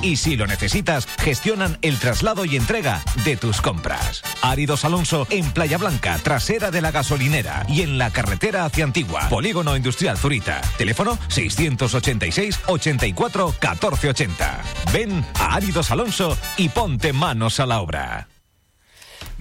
Y 0.01 0.15
si 0.15 0.35
lo 0.35 0.47
necesitas, 0.47 1.07
gestionan 1.19 1.77
el 1.81 1.97
traslado 1.99 2.45
y 2.45 2.55
entrega 2.55 3.03
de 3.23 3.37
tus 3.37 3.61
compras. 3.61 4.23
Áridos 4.41 4.83
Alonso 4.85 5.27
en 5.29 5.51
Playa 5.51 5.77
Blanca, 5.77 6.17
trasera 6.23 6.71
de 6.71 6.81
la 6.81 6.91
gasolinera 6.91 7.65
y 7.67 7.81
en 7.81 7.97
la 7.97 8.09
carretera 8.09 8.65
hacia 8.65 8.83
Antigua. 8.83 9.29
Polígono 9.29 9.77
Industrial 9.77 10.17
Zurita. 10.17 10.61
Teléfono 10.77 11.17
686 11.27 12.59
84 12.67 13.45
1480. 13.47 14.61
Ven 14.91 15.25
a 15.39 15.55
Áridos 15.55 15.91
Alonso 15.91 16.37
y 16.57 16.69
ponte 16.69 17.13
manos 17.13 17.59
a 17.59 17.65
la 17.65 17.79
obra. 17.79 18.30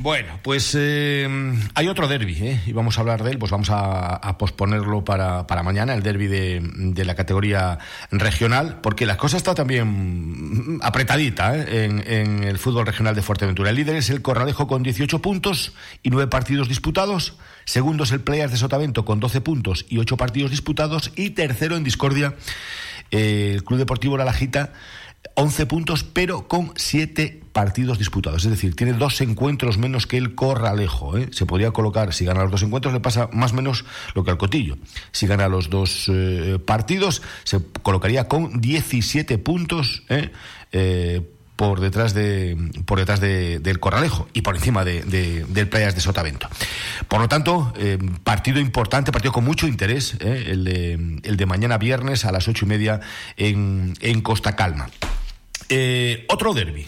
Bueno, 0.03 0.41
pues 0.43 0.75
eh, 0.79 1.29
hay 1.75 1.89
otro 1.89 2.09
derby, 2.09 2.33
¿eh? 2.41 2.61
y 2.65 2.73
vamos 2.73 2.97
a 2.97 3.03
hablar 3.03 3.23
de 3.23 3.33
él, 3.33 3.39
pues 3.39 3.51
vamos 3.51 3.69
a, 3.71 4.39
posponerlo 4.39 5.05
para, 5.05 5.45
mañana, 5.63 5.93
el 5.93 6.03
derby 6.03 6.27
de, 6.27 7.05
la 7.05 7.15
categoría 7.15 7.79
regional, 8.11 8.81
porque 8.81 9.05
la 9.05 9.19
cosa 9.19 9.37
está 9.37 9.55
también 9.55 10.79
apretadita 10.81 11.55
¿eh? 11.55 11.85
en, 11.85 12.45
el 12.45 12.57
fútbol 12.57 12.87
regional 12.87 13.15
de 13.15 13.21
Fuerteventura. 13.21 13.69
El 13.69 13.77
líder 13.77 13.97
es 13.97 14.09
el 14.09 14.23
Corralejo 14.23 14.67
con 14.67 14.83
18 14.83 15.21
puntos 15.21 15.75
y 16.03 16.09
9 16.09 16.31
partidos 16.31 16.67
disputados, 16.71 17.37
segundo 17.67 18.05
es 18.05 18.13
el 18.13 18.23
Playas 18.23 18.53
de 18.53 18.57
Sotavento 18.57 19.05
con 19.05 19.21
12 19.21 19.43
puntos 19.43 19.85
y 19.91 19.99
8 19.99 20.17
partidos 20.17 20.51
disputados, 20.51 21.13
y 21.15 21.31
tercero 21.31 21.77
en 21.77 21.85
discordia 21.85 22.37
eh, 23.11 23.53
el 23.55 23.65
Club 23.65 23.79
Deportivo 23.79 24.17
La 24.17 24.25
Lajita 24.25 24.73
11 25.35 25.67
puntos, 25.67 26.05
pero 26.05 26.49
con 26.49 26.73
7 26.77 27.40
partidos 27.53 27.99
disputados. 27.99 28.45
Es 28.45 28.51
decir, 28.51 28.75
tiene 28.77 28.93
dos 28.93 29.21
encuentros 29.21 29.79
menos 29.79 30.07
que 30.07 30.17
el 30.17 30.35
Corralejo. 30.35 31.19
¿eh? 31.19 31.29
Se 31.33 31.47
podría 31.47 31.71
colocar, 31.73 32.13
si 32.13 32.25
gana 32.25 32.43
los 32.43 32.51
dos 32.51 32.63
encuentros, 32.63 32.95
le 32.95 33.01
pasa 33.01 33.29
más 33.33 33.53
o 33.53 33.57
menos 33.57 33.85
lo 34.15 34.25
que 34.25 34.31
al 34.31 34.39
Cotillo. 34.39 34.79
Si 35.13 35.27
gana 35.27 35.49
los 35.49 35.71
dos 35.71 36.07
eh, 36.09 36.59
partidos, 36.65 37.23
se 37.45 37.61
colocaría 37.83 38.29
con 38.29 38.61
17 38.61 39.39
puntos. 39.39 40.03
¿eh? 40.09 40.31
por 41.57 41.81
detrás 41.81 42.15
de 42.15 42.57
por 42.87 42.99
detrás 42.99 43.21
del 43.21 43.81
Corralejo 43.81 44.27
y 44.33 44.41
por 44.41 44.57
encima 44.57 44.83
de, 44.83 45.03
del 45.47 45.69
Playas 45.69 45.95
de 45.95 46.01
Sotavento. 46.01 46.49
Por 47.07 47.21
lo 47.21 47.29
tanto, 47.29 47.75
partido 48.25 48.61
importante, 48.61 49.13
partido 49.13 49.33
con 49.33 49.45
mucho 49.45 49.67
interés, 49.67 50.17
el, 50.21 50.65
de, 50.65 51.21
el 51.23 51.37
de 51.37 51.47
mañana 51.47 51.77
viernes 51.77 52.25
a 52.25 52.33
las 52.33 52.49
ocho 52.49 52.65
y 52.65 52.69
media 52.69 53.01
en, 53.37 53.93
en 54.01 54.23
Costa 54.23 54.57
Calma. 54.57 54.89
Otro 56.29 56.55
derby, 56.55 56.87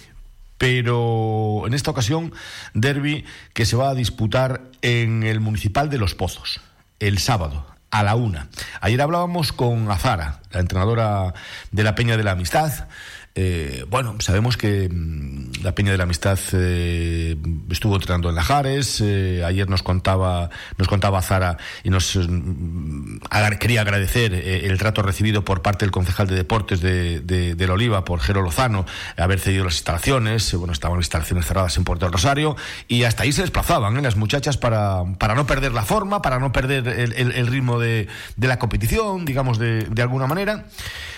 pero 0.63 1.65
en 1.67 1.75
esta 1.75 1.91
ocasión 1.91 2.33
derby 2.73 3.25
que 3.53 3.67
se 3.67 3.75
va 3.75 3.91
a 3.91 3.97
disputar 3.97 4.63
en 4.81 5.25
el 5.25 5.41
Municipal 5.41 5.91
de 5.91 5.99
Los 5.99 6.15
Pozos, 6.15 6.61
el 7.01 7.19
sábado 7.19 7.67
a 7.91 8.05
la 8.05 8.15
una. 8.15 8.47
Ayer 8.81 9.03
hablábamos 9.03 9.53
con 9.53 9.91
Azara, 9.91 10.41
la 10.53 10.61
entrenadora 10.61 11.35
de 11.73 11.83
la 11.83 11.97
Peña 11.97 12.17
de 12.17 12.23
la 12.23 12.31
Amistad, 12.31 12.87
eh, 13.35 13.87
bueno, 13.89 14.17
sabemos 14.19 14.59
que 14.59 14.91
mm, 14.91 15.63
la 15.63 15.75
Peña 15.75 15.93
de 15.93 15.97
la 15.97 16.05
Amistad 16.05 16.39
eh, 16.53 17.35
estuvo 17.71 17.95
entrenando 17.95 18.29
en 18.29 18.35
Lajares. 18.35 19.01
Eh, 19.01 19.43
ayer 19.45 19.71
nos 19.71 19.83
contaba, 19.83 20.51
nos 20.77 20.87
contaba 20.87 21.23
Zara 21.23 21.57
y 21.83 21.89
nos 21.89 22.17
mm, 22.17 23.19
quería 23.59 23.81
agradecer 23.83 24.35
el 24.35 24.77
trato 24.79 25.03
recibido 25.03 25.45
por 25.45 25.63
parte 25.63 25.85
del 25.85 25.93
concejal 25.93 26.27
de 26.27 26.35
deportes 26.35 26.81
de, 26.81 27.21
de, 27.21 27.67
la 27.67 27.73
Oliva, 27.73 28.05
por 28.05 28.21
Jero 28.21 28.43
Lozano, 28.43 28.85
haber 29.17 29.39
cedido 29.39 29.65
las 29.65 29.75
instalaciones. 29.75 30.53
bueno, 30.55 30.73
estaban 30.73 30.99
las 30.99 31.07
instalaciones 31.07 31.47
cerradas 31.47 31.77
en 31.77 31.85
Puerto 31.85 32.05
del 32.07 32.13
Rosario 32.13 32.57
y 32.89 33.05
hasta 33.05 33.23
ahí 33.23 33.33
se 33.33 33.43
desplazaban 33.43 34.03
las 34.03 34.17
muchachas 34.17 34.59
para, 34.59 35.05
para 35.19 35.35
no 35.35 35.47
perder 35.47 35.73
la 35.73 35.85
forma, 35.85 36.21
para 36.23 36.39
no 36.39 36.53
perder 36.53 36.89
el, 36.89 37.13
el, 37.13 37.47
ritmo 37.47 37.79
de, 37.79 38.09
de, 38.37 38.49
la 38.49 38.59
competición, 38.59 39.25
digamos, 39.25 39.59
de, 39.59 39.85
de 39.85 40.03
alguna 40.03 40.27
manera, 40.27 40.67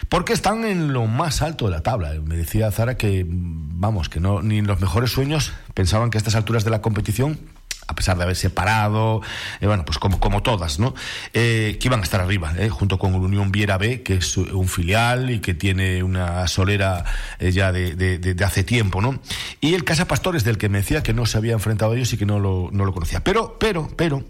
porque 0.08 0.32
están 0.32 0.64
en 0.64 0.92
lo 0.92 1.06
más 1.06 1.42
alto 1.42 1.64
de 1.64 1.70
la 1.70 1.80
tabla. 1.80 2.03
Me 2.24 2.36
decía 2.36 2.70
Zara 2.70 2.96
que, 2.96 3.24
vamos, 3.28 4.08
que 4.08 4.20
no 4.20 4.42
ni 4.42 4.58
en 4.58 4.66
los 4.66 4.80
mejores 4.80 5.10
sueños 5.10 5.52
pensaban 5.74 6.10
que 6.10 6.18
a 6.18 6.20
estas 6.20 6.34
alturas 6.34 6.64
de 6.64 6.70
la 6.70 6.82
competición 6.82 7.38
a 7.86 7.94
pesar 7.94 8.16
de 8.16 8.22
haberse 8.22 8.50
parado, 8.50 9.20
eh, 9.60 9.66
bueno, 9.66 9.84
pues 9.84 9.98
como, 9.98 10.20
como 10.20 10.42
todas, 10.42 10.78
¿no? 10.78 10.94
Eh, 11.32 11.76
que 11.78 11.88
iban 11.88 12.00
a 12.00 12.02
estar 12.02 12.20
arriba, 12.20 12.54
eh, 12.58 12.68
junto 12.68 12.98
con 12.98 13.14
el 13.14 13.20
Unión 13.20 13.52
Viera 13.52 13.78
B, 13.78 14.02
que 14.02 14.14
es 14.14 14.36
un 14.36 14.68
filial 14.68 15.30
y 15.30 15.40
que 15.40 15.54
tiene 15.54 16.02
una 16.02 16.46
solera 16.48 17.04
ya 17.40 17.72
de, 17.72 18.36
hace 18.44 18.64
tiempo, 18.64 19.00
¿no? 19.00 19.20
Y 19.60 19.74
el 19.74 19.84
Casa 19.84 20.06
Pastores, 20.06 20.44
del 20.44 20.58
que 20.58 20.68
me 20.68 20.78
decía 20.78 21.02
que 21.02 21.12
no 21.12 21.26
se 21.26 21.38
había 21.38 21.52
enfrentado 21.52 21.92
a 21.92 21.96
ellos 21.96 22.12
y 22.12 22.16
que 22.16 22.26
no 22.26 22.38
lo, 22.38 22.70
no 22.72 22.84
lo 22.84 22.92
conocía. 22.92 23.22
Pero, 23.22 23.58
pero, 23.58 23.88
pero, 23.96 24.24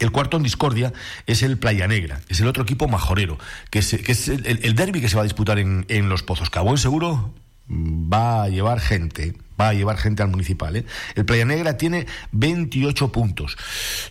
el 0.00 0.10
cuarto 0.10 0.36
en 0.36 0.42
discordia 0.42 0.92
es 1.26 1.42
el 1.42 1.58
Playa 1.58 1.86
Negra, 1.86 2.20
es 2.28 2.40
el 2.40 2.48
otro 2.48 2.62
equipo 2.62 2.88
majorero, 2.88 3.38
que 3.70 3.78
es, 3.78 3.96
que 4.04 4.12
es 4.12 4.28
el, 4.28 4.60
el 4.62 4.74
derby 4.74 5.00
que 5.00 5.08
se 5.08 5.16
va 5.16 5.22
a 5.22 5.24
disputar 5.24 5.58
en, 5.58 5.86
en 5.88 6.08
Los 6.08 6.22
Pozos. 6.22 6.50
Que 6.50 6.58
a 6.58 6.62
buen 6.62 6.78
seguro 6.78 7.32
va 7.68 8.44
a 8.44 8.48
llevar 8.48 8.80
gente, 8.80 9.34
va 9.60 9.68
a 9.68 9.74
llevar 9.74 9.96
gente 9.96 10.22
al 10.22 10.28
municipal. 10.28 10.76
¿eh? 10.76 10.84
El 11.14 11.24
Playa 11.24 11.44
Negra 11.44 11.76
tiene 11.76 12.06
28 12.32 13.12
puntos. 13.12 13.56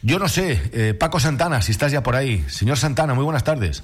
Yo 0.02 0.20
no 0.20 0.28
sé, 0.28 0.62
eh, 0.74 0.94
Paco 0.94 1.20
Santana, 1.20 1.62
si 1.62 1.72
estás 1.72 1.92
ya 1.92 2.04
por 2.04 2.16
ahí. 2.16 2.44
Señor 2.48 2.78
Santana, 2.78 3.14
muy 3.14 3.24
buenas 3.24 3.44
tardes. 3.44 3.84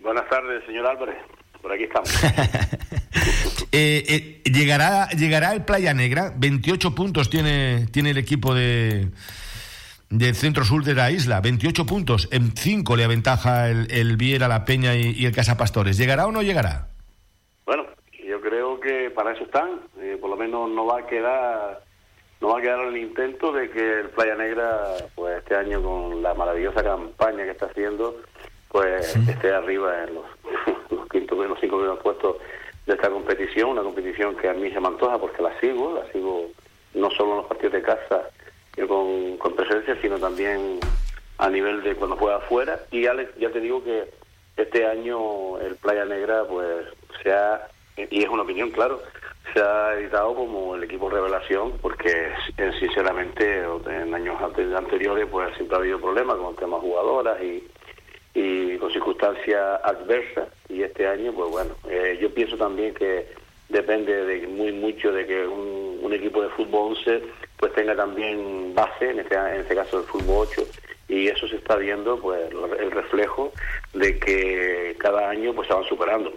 Buenas 0.00 0.28
tardes, 0.28 0.64
señor 0.66 0.86
Álvarez. 0.86 1.16
Por 1.60 1.72
aquí 1.72 1.84
estamos. 1.84 2.10
eh, 3.72 4.42
llegará, 4.44 5.08
llegará 5.10 5.52
el 5.52 5.64
Playa 5.64 5.94
Negra. 5.94 6.32
28 6.36 6.94
puntos 6.94 7.30
tiene, 7.30 7.86
tiene 7.92 8.10
el 8.10 8.18
equipo 8.18 8.52
de 8.52 9.10
del 10.12 10.34
centro 10.34 10.62
sur 10.64 10.84
de 10.84 10.94
la 10.94 11.10
isla, 11.10 11.40
28 11.40 11.86
puntos, 11.86 12.28
en 12.30 12.52
5 12.54 12.96
le 12.96 13.04
aventaja 13.04 13.70
el, 13.70 13.90
el 13.90 14.18
Viera, 14.18 14.46
la 14.46 14.66
Peña 14.66 14.94
y, 14.94 15.24
el 15.24 15.34
Casa 15.34 15.56
Pastores. 15.56 15.96
¿Llegará 15.96 16.26
o 16.26 16.32
no 16.32 16.42
llegará? 16.42 16.88
Bueno, 17.64 17.86
yo 18.22 18.40
creo 18.42 18.78
que 18.78 19.10
para 19.10 19.32
eso 19.32 19.44
están, 19.44 19.80
eh, 19.98 20.18
por 20.20 20.28
lo 20.28 20.36
menos 20.36 20.68
no 20.68 20.84
va 20.84 21.00
a 21.00 21.06
quedar 21.06 21.82
no 22.42 22.48
va 22.48 22.58
a 22.58 22.60
quedar 22.60 22.80
el 22.80 22.96
intento 22.96 23.52
de 23.52 23.70
que 23.70 24.00
el 24.00 24.10
Playa 24.10 24.34
Negra, 24.34 24.80
pues 25.14 25.38
este 25.38 25.54
año 25.54 25.80
con 25.80 26.22
la 26.22 26.34
maravillosa 26.34 26.82
campaña 26.82 27.44
que 27.44 27.52
está 27.52 27.66
haciendo, 27.66 28.16
pues 28.68 29.16
esté 29.16 29.54
arriba 29.54 30.04
en 30.04 30.14
los, 30.16 30.24
los 30.90 31.08
quintos, 31.08 31.38
los 31.38 31.60
cinco 31.60 31.76
primeros 31.76 32.00
puestos 32.00 32.36
de 32.84 32.94
esta 32.94 33.08
competición, 33.08 33.70
una 33.70 33.82
competición 33.82 34.36
que 34.36 34.48
a 34.48 34.54
mí 34.54 34.70
se 34.72 34.80
me 34.80 34.88
antoja 34.88 35.18
porque 35.18 35.40
la 35.40 35.58
sigo, 35.60 35.94
la 35.94 36.12
sigo 36.12 36.48
no 36.94 37.10
solo 37.12 37.30
en 37.30 37.36
los 37.38 37.46
partidos 37.46 37.74
de 37.74 37.82
casa, 37.82 38.22
con, 38.88 39.36
con 39.36 39.54
presencia, 39.54 39.96
sino 40.00 40.18
también 40.18 40.80
a 41.38 41.48
nivel 41.50 41.82
de 41.82 41.94
cuando 41.94 42.16
juega 42.16 42.36
afuera. 42.36 42.80
Y 42.90 43.06
Alex, 43.06 43.32
ya 43.38 43.50
te 43.50 43.60
digo 43.60 43.82
que 43.82 44.10
este 44.56 44.86
año 44.86 45.58
el 45.58 45.76
Playa 45.76 46.04
Negra, 46.04 46.44
pues 46.48 46.86
se 47.22 47.32
ha, 47.32 47.68
y 47.96 48.22
es 48.22 48.28
una 48.28 48.42
opinión, 48.42 48.70
claro, 48.70 49.02
se 49.52 49.60
ha 49.60 49.94
editado 49.94 50.34
como 50.34 50.74
el 50.74 50.84
equipo 50.84 51.10
revelación, 51.10 51.78
porque 51.80 52.30
sinceramente 52.78 53.64
en 53.86 54.14
años 54.14 54.40
anteriores 54.40 55.26
pues 55.30 55.54
siempre 55.56 55.76
ha 55.76 55.80
habido 55.80 56.00
problemas 56.00 56.36
con 56.36 56.56
temas 56.56 56.80
jugadoras 56.80 57.42
y, 57.42 57.66
y 58.34 58.78
con 58.78 58.90
circunstancias 58.92 59.80
adversas. 59.84 60.48
Y 60.68 60.82
este 60.82 61.06
año, 61.06 61.32
pues 61.32 61.50
bueno, 61.50 61.74
eh, 61.88 62.18
yo 62.20 62.32
pienso 62.32 62.56
también 62.56 62.94
que 62.94 63.26
depende 63.68 64.24
de 64.24 64.46
muy 64.46 64.72
mucho 64.72 65.12
de 65.12 65.26
que 65.26 65.46
un, 65.46 65.98
un 66.02 66.12
equipo 66.12 66.42
de 66.42 66.48
fútbol 66.50 66.92
11 66.92 67.22
pues 67.62 67.74
tenga 67.74 67.94
también 67.94 68.74
base, 68.74 69.10
en 69.10 69.20
este, 69.20 69.36
en 69.36 69.60
este 69.60 69.76
caso 69.76 70.00
el 70.00 70.04
fútbol 70.06 70.48
8, 70.50 70.66
y 71.06 71.28
eso 71.28 71.46
se 71.46 71.54
está 71.54 71.76
viendo, 71.76 72.18
pues 72.18 72.50
el 72.50 72.90
reflejo 72.90 73.52
de 73.94 74.18
que 74.18 74.96
cada 74.98 75.30
año 75.30 75.54
pues 75.54 75.68
se 75.68 75.74
van 75.74 75.84
superando. 75.84 76.32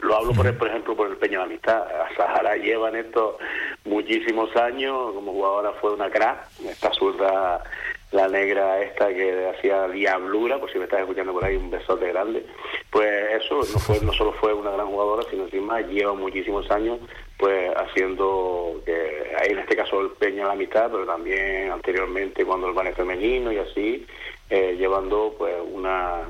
Lo 0.00 0.16
hablo, 0.16 0.32
por, 0.34 0.56
por 0.56 0.68
ejemplo, 0.68 0.94
por 0.94 1.08
el 1.08 1.16
Peña 1.16 1.38
de 1.38 1.44
Amistad. 1.46 1.82
A 1.82 2.14
Sahara 2.14 2.54
lleva 2.54 2.88
en 2.90 2.96
esto 3.06 3.36
muchísimos 3.84 4.54
años, 4.54 5.12
como 5.12 5.32
jugadora 5.32 5.72
fue 5.80 5.92
una 5.92 6.08
crack, 6.08 6.46
esta 6.64 6.92
zurda 6.92 7.64
la 8.10 8.26
negra 8.28 8.80
esta 8.80 9.08
que 9.08 9.48
hacía 9.48 9.86
diablura, 9.88 10.58
pues 10.58 10.72
si 10.72 10.78
me 10.78 10.84
estás 10.84 11.00
escuchando 11.00 11.32
por 11.32 11.44
ahí, 11.44 11.56
un 11.56 11.70
besote 11.70 12.08
grande. 12.08 12.44
Pues 12.90 13.42
eso 13.42 13.56
no 13.56 13.78
fue 13.80 14.00
no 14.00 14.12
solo 14.12 14.32
fue 14.32 14.52
una 14.54 14.70
gran 14.70 14.86
jugadora, 14.86 15.24
sino 15.30 15.44
encima 15.44 15.80
lleva 15.82 16.14
muchísimos 16.14 16.70
años 16.70 16.98
pues 17.38 17.70
haciendo 17.76 18.80
que 18.84 19.32
en 19.44 19.58
este 19.60 19.76
caso 19.76 20.00
el 20.00 20.10
Peña 20.10 20.46
la 20.46 20.56
mitad, 20.56 20.90
pero 20.90 21.06
también 21.06 21.70
anteriormente 21.70 22.44
cuando 22.44 22.66
el 22.66 22.74
Vale 22.74 22.92
femenino 22.92 23.52
y 23.52 23.58
así, 23.58 24.06
eh, 24.50 24.74
llevando 24.76 25.34
pues 25.38 25.54
una 25.72 26.22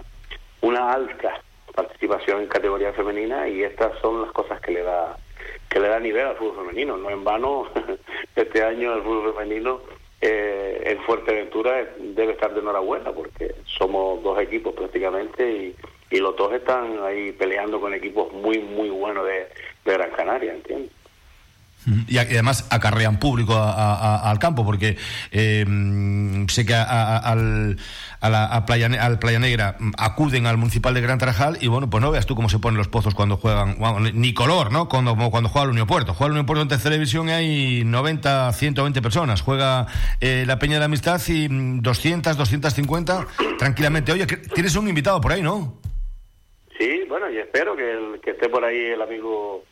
una 0.60 0.92
alta 0.92 1.40
participación 1.74 2.42
en 2.42 2.48
categoría 2.48 2.92
femenina 2.92 3.48
y 3.48 3.62
estas 3.62 3.98
son 4.00 4.22
las 4.22 4.32
cosas 4.32 4.60
que 4.60 4.72
le 4.72 4.82
da 4.82 5.16
que 5.70 5.80
le 5.80 5.88
da 5.88 5.98
nivel 6.00 6.26
al 6.26 6.36
fútbol 6.36 6.66
femenino. 6.66 6.96
No 6.96 7.08
en 7.08 7.24
vano, 7.24 7.68
este 8.36 8.62
año 8.62 8.94
el 8.94 9.02
fútbol 9.02 9.34
femenino 9.34 9.80
eh, 10.20 10.82
en 10.84 10.98
Fuerteventura 11.02 11.86
debe 11.98 12.32
estar 12.32 12.52
de 12.52 12.60
enhorabuena 12.60 13.12
porque 13.12 13.54
somos 13.64 14.22
dos 14.22 14.40
equipos 14.40 14.74
prácticamente 14.74 15.50
y, 15.50 15.76
y 16.10 16.18
los 16.18 16.36
dos 16.36 16.52
están 16.52 17.02
ahí 17.04 17.32
peleando 17.32 17.80
con 17.80 17.94
equipos 17.94 18.32
muy, 18.32 18.58
muy 18.58 18.90
buenos 18.90 19.26
de, 19.26 19.46
de 19.84 19.92
Gran 19.92 20.10
Canaria, 20.10 20.52
¿entiendes? 20.52 20.90
Y 22.08 22.18
además 22.18 22.66
acarrean 22.70 23.18
público 23.18 23.54
al 23.56 24.38
campo, 24.38 24.64
porque 24.64 24.96
eh, 25.30 25.64
sé 26.48 26.66
que 26.66 26.74
al, 26.74 27.76
a 28.20 28.28
la, 28.28 28.66
Playa, 28.66 28.88
al 29.00 29.18
Playa 29.18 29.38
Negra 29.38 29.76
acuden 29.96 30.46
al 30.46 30.56
municipal 30.56 30.94
de 30.94 31.00
Gran 31.00 31.18
Tarajal 31.18 31.58
y 31.60 31.68
bueno, 31.68 31.88
pues 31.88 32.02
no 32.02 32.10
veas 32.10 32.26
tú 32.26 32.34
cómo 32.34 32.48
se 32.48 32.58
ponen 32.58 32.76
los 32.76 32.88
pozos 32.88 33.14
cuando 33.14 33.36
juegan, 33.36 33.76
ni 34.14 34.34
color, 34.34 34.72
¿no? 34.72 34.88
Cuando, 34.88 35.16
cuando 35.30 35.48
juega 35.48 35.64
el 35.64 35.70
Unión 35.70 35.86
Puerto. 35.86 36.14
Juega 36.14 36.26
el 36.26 36.32
Unión 36.32 36.46
Puerto 36.46 36.62
en 36.62 36.68
tercera 36.68 36.94
división 36.94 37.28
y 37.28 37.32
hay 37.32 37.84
90, 37.84 38.52
120 38.52 39.02
personas. 39.02 39.42
Juega 39.42 39.86
eh, 40.20 40.44
la 40.46 40.58
Peña 40.58 40.74
de 40.74 40.80
la 40.80 40.86
Amistad 40.86 41.20
y 41.28 41.48
200, 41.48 42.36
250 42.36 43.26
tranquilamente. 43.58 44.12
Oye, 44.12 44.26
tienes 44.26 44.74
un 44.76 44.88
invitado 44.88 45.20
por 45.20 45.32
ahí, 45.32 45.42
¿no? 45.42 45.80
Sí, 46.78 47.02
bueno, 47.08 47.30
y 47.30 47.38
espero 47.38 47.76
que, 47.76 47.90
el, 47.90 48.20
que 48.20 48.30
esté 48.30 48.48
por 48.48 48.64
ahí 48.64 48.78
el 48.78 49.02
amigo 49.02 49.64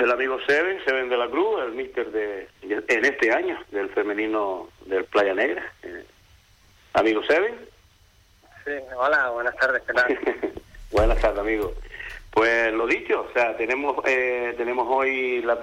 el 0.00 0.10
amigo 0.10 0.38
Seven, 0.46 0.78
Seven 0.84 1.08
de 1.08 1.16
la 1.16 1.28
Cruz, 1.28 1.62
el 1.62 1.72
míster 1.72 2.10
de, 2.10 2.48
en 2.62 3.04
este 3.04 3.32
año 3.32 3.58
del 3.70 3.88
femenino 3.90 4.68
del 4.86 5.04
Playa 5.04 5.34
Negra. 5.34 5.64
Eh, 5.82 6.04
amigo 6.94 7.22
Seven. 7.24 7.54
Sí, 8.64 8.72
hola, 8.96 9.30
buenas 9.30 9.56
tardes, 9.56 9.82
¿qué 9.86 9.92
tal? 9.92 10.18
buenas 10.90 11.20
tardes, 11.20 11.38
amigo. 11.38 11.74
Pues 12.30 12.72
lo 12.72 12.86
dicho, 12.86 13.26
o 13.28 13.32
sea, 13.32 13.56
tenemos 13.56 13.96
eh, 14.06 14.54
tenemos 14.56 14.86
hoy 14.90 15.40
la 15.42 15.54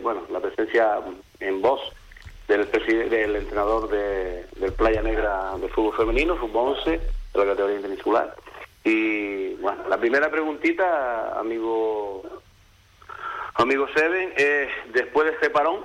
bueno 0.00 0.26
la 0.30 0.40
presencia 0.40 0.98
en 1.40 1.60
voz 1.60 1.80
del 2.46 2.70
del 2.70 3.36
entrenador 3.36 3.88
de, 3.88 4.46
del 4.56 4.72
Playa 4.72 5.02
Negra 5.02 5.56
de 5.60 5.68
fútbol 5.68 5.96
femenino, 5.96 6.36
fútbol 6.36 6.76
11, 6.78 6.90
de 6.90 7.00
la 7.34 7.46
categoría 7.46 7.76
interinsular. 7.76 8.36
Y 8.84 9.54
bueno, 9.54 9.88
la 9.88 9.98
primera 9.98 10.30
preguntita, 10.30 11.38
amigo 11.38 12.22
Amigo 13.60 13.86
Seven, 13.94 14.32
eh, 14.38 14.68
después 14.94 15.26
de 15.26 15.34
este 15.34 15.50
parón, 15.50 15.84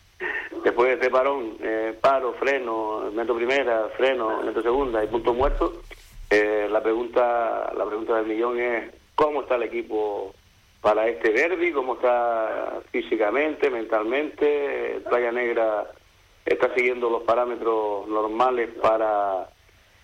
después 0.64 0.88
de 0.88 0.94
este 0.94 1.10
parón, 1.10 1.58
eh, 1.60 1.94
paro, 2.00 2.32
freno, 2.40 3.10
meto 3.12 3.36
primera, 3.36 3.90
freno, 3.98 4.42
meto 4.42 4.62
segunda 4.62 5.04
y 5.04 5.08
punto 5.08 5.34
muerto, 5.34 5.82
eh, 6.30 6.68
la 6.70 6.82
pregunta 6.82 7.70
la 7.76 7.84
pregunta 7.84 8.16
del 8.16 8.28
millón 8.28 8.58
es 8.58 8.94
¿cómo 9.14 9.42
está 9.42 9.56
el 9.56 9.64
equipo 9.64 10.34
para 10.80 11.06
este 11.06 11.32
derby? 11.32 11.70
¿Cómo 11.72 11.96
está 11.96 12.80
físicamente, 12.90 13.68
mentalmente? 13.68 15.02
Playa 15.06 15.32
Negra 15.32 15.90
está 16.46 16.74
siguiendo 16.74 17.10
los 17.10 17.24
parámetros 17.24 18.08
normales 18.08 18.70
para, 18.80 19.50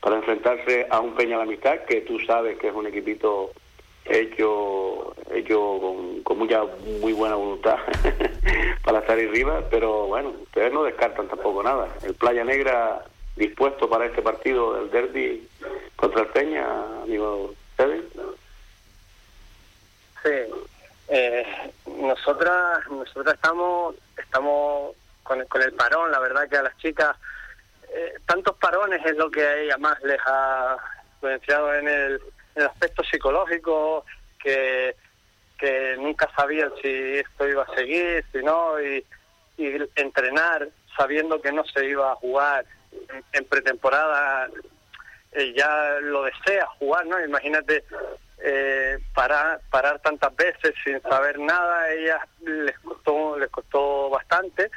para 0.03 0.17
enfrentarse 0.17 0.87
a 0.91 1.01
un 1.01 1.15
Peña 1.15 1.39
la 1.39 1.45
Amistad, 1.45 1.87
que 1.89 2.03
tú 2.03 2.21
sabes 2.21 2.59
que 2.59 2.69
es 2.69 2.75
un 2.75 2.87
equipito 2.87 3.53
hecho 4.05 5.15
hecho 5.39 5.79
con, 5.81 6.23
con 6.23 6.39
mucha 6.39 6.63
muy 7.01 7.13
buena 7.13 7.35
voluntad 7.35 7.77
para 8.85 9.01
estar 9.01 9.19
arriba 9.19 9.63
pero 9.71 10.07
bueno 10.07 10.31
ustedes 10.43 10.73
no 10.73 10.85
descartan 10.85 11.29
tampoco 11.29 11.63
nada. 11.63 11.89
El 12.03 12.15
Playa 12.15 12.45
Negra 12.45 13.05
dispuesto 13.37 13.89
para 13.89 14.07
este 14.07 14.23
partido 14.23 14.75
del 14.75 14.91
derby 14.91 15.49
contra 15.97 16.23
el 16.23 16.29
Peña 16.29 16.67
amigo 17.03 17.55
ustedes 17.71 18.05
sí 20.23 20.55
eh, 21.09 21.47
nosotras 22.01 22.87
nosotras 22.91 23.35
estamos 23.35 23.95
estamos 24.17 24.95
con, 25.23 25.45
con 25.47 25.63
el 25.63 25.73
parón 25.73 26.11
la 26.11 26.19
verdad 26.19 26.49
que 26.49 26.57
a 26.57 26.63
las 26.63 26.77
chicas 26.79 27.17
eh, 27.95 28.15
tantos 28.27 28.57
parones 28.57 29.05
es 29.07 29.17
lo 29.17 29.31
que 29.31 29.43
a 29.43 29.57
ella 29.59 29.79
más 29.79 30.03
les 30.03 30.21
ha 30.27 30.77
influenciado 31.15 31.75
en 31.75 31.89
el 31.89 32.21
el 32.59 32.67
aspecto 32.67 33.03
psicológico, 33.05 34.05
que, 34.43 34.95
que 35.59 35.97
nunca 35.99 36.31
sabían 36.35 36.73
si 36.81 36.89
esto 36.89 37.49
iba 37.49 37.65
a 37.65 37.75
seguir, 37.75 38.25
si 38.33 38.39
no, 38.39 38.81
y, 38.81 39.05
entrenar 39.97 40.69
sabiendo 40.97 41.43
que 41.43 41.51
no 41.51 41.65
se 41.65 41.85
iba 41.85 42.13
a 42.13 42.15
jugar 42.15 42.65
en, 43.33 43.45
pretemporada, 43.45 44.49
eh, 45.33 45.53
ya 45.57 45.99
lo 46.01 46.23
desea 46.23 46.65
jugar, 46.79 47.07
¿no? 47.07 47.23
Imagínate 47.25 47.83
eh, 48.41 48.99
parar, 49.15 49.61
tantas 50.01 50.35
veces 50.37 50.75
sin 50.85 51.01
saber 51.03 51.39
nada, 51.41 51.83
a 51.83 51.93
ellas 51.93 52.21
les 52.41 52.79
costó, 52.79 53.37
les 53.37 53.51
costó 53.51 54.11
bastante. 54.11 54.71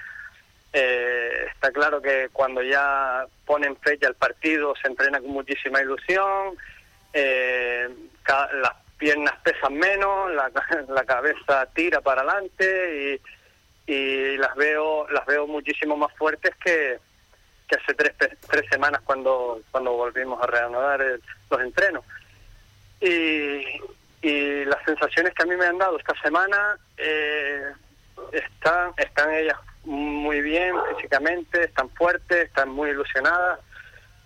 Eh, 0.74 1.46
está 1.54 1.72
claro 1.72 2.02
que 2.02 2.30
cuando 2.32 2.63
ya 2.63 3.26
ponen 3.46 3.76
fecha 3.78 4.08
el 4.08 4.15
partido 4.15 4.74
se 4.82 4.88
entrena 4.88 5.20
con 5.20 5.30
muchísima 5.30 5.82
ilusión, 5.82 6.56
eh, 7.13 7.89
las 8.28 8.81
piernas 9.02 9.34
pesan 9.44 9.74
menos, 9.74 10.32
la, 10.36 10.52
la 10.90 11.04
cabeza 11.04 11.66
tira 11.74 12.02
para 12.02 12.22
adelante 12.22 13.20
y, 13.88 13.92
y, 13.92 14.38
las 14.38 14.56
veo 14.56 15.10
las 15.10 15.26
veo 15.26 15.48
muchísimo 15.48 15.98
más 15.98 16.14
fuertes 16.14 16.56
que, 16.64 17.00
que 17.68 17.76
hace 17.76 17.96
tres, 17.96 18.14
tres 18.48 18.70
semanas 18.70 19.02
cuando 19.04 19.60
cuando 19.72 19.94
volvimos 19.94 20.40
a 20.42 20.46
reanudar 20.46 21.04
los 21.50 21.62
entrenos. 21.62 22.06
Y, 23.02 23.64
y 24.22 24.66
las 24.66 24.86
sensaciones 24.86 25.34
que 25.34 25.42
a 25.42 25.48
mí 25.48 25.56
me 25.56 25.66
han 25.66 25.80
dado 25.80 25.98
esta 25.98 26.14
semana 26.22 26.78
eh, 26.98 27.72
están 28.32 28.94
están 28.98 29.34
ellas 29.34 29.58
muy 29.84 30.42
bien 30.42 30.76
físicamente, 30.96 31.64
están 31.64 31.90
fuertes, 31.90 32.46
están 32.46 32.70
muy 32.70 32.92
ilusionadas 32.92 33.62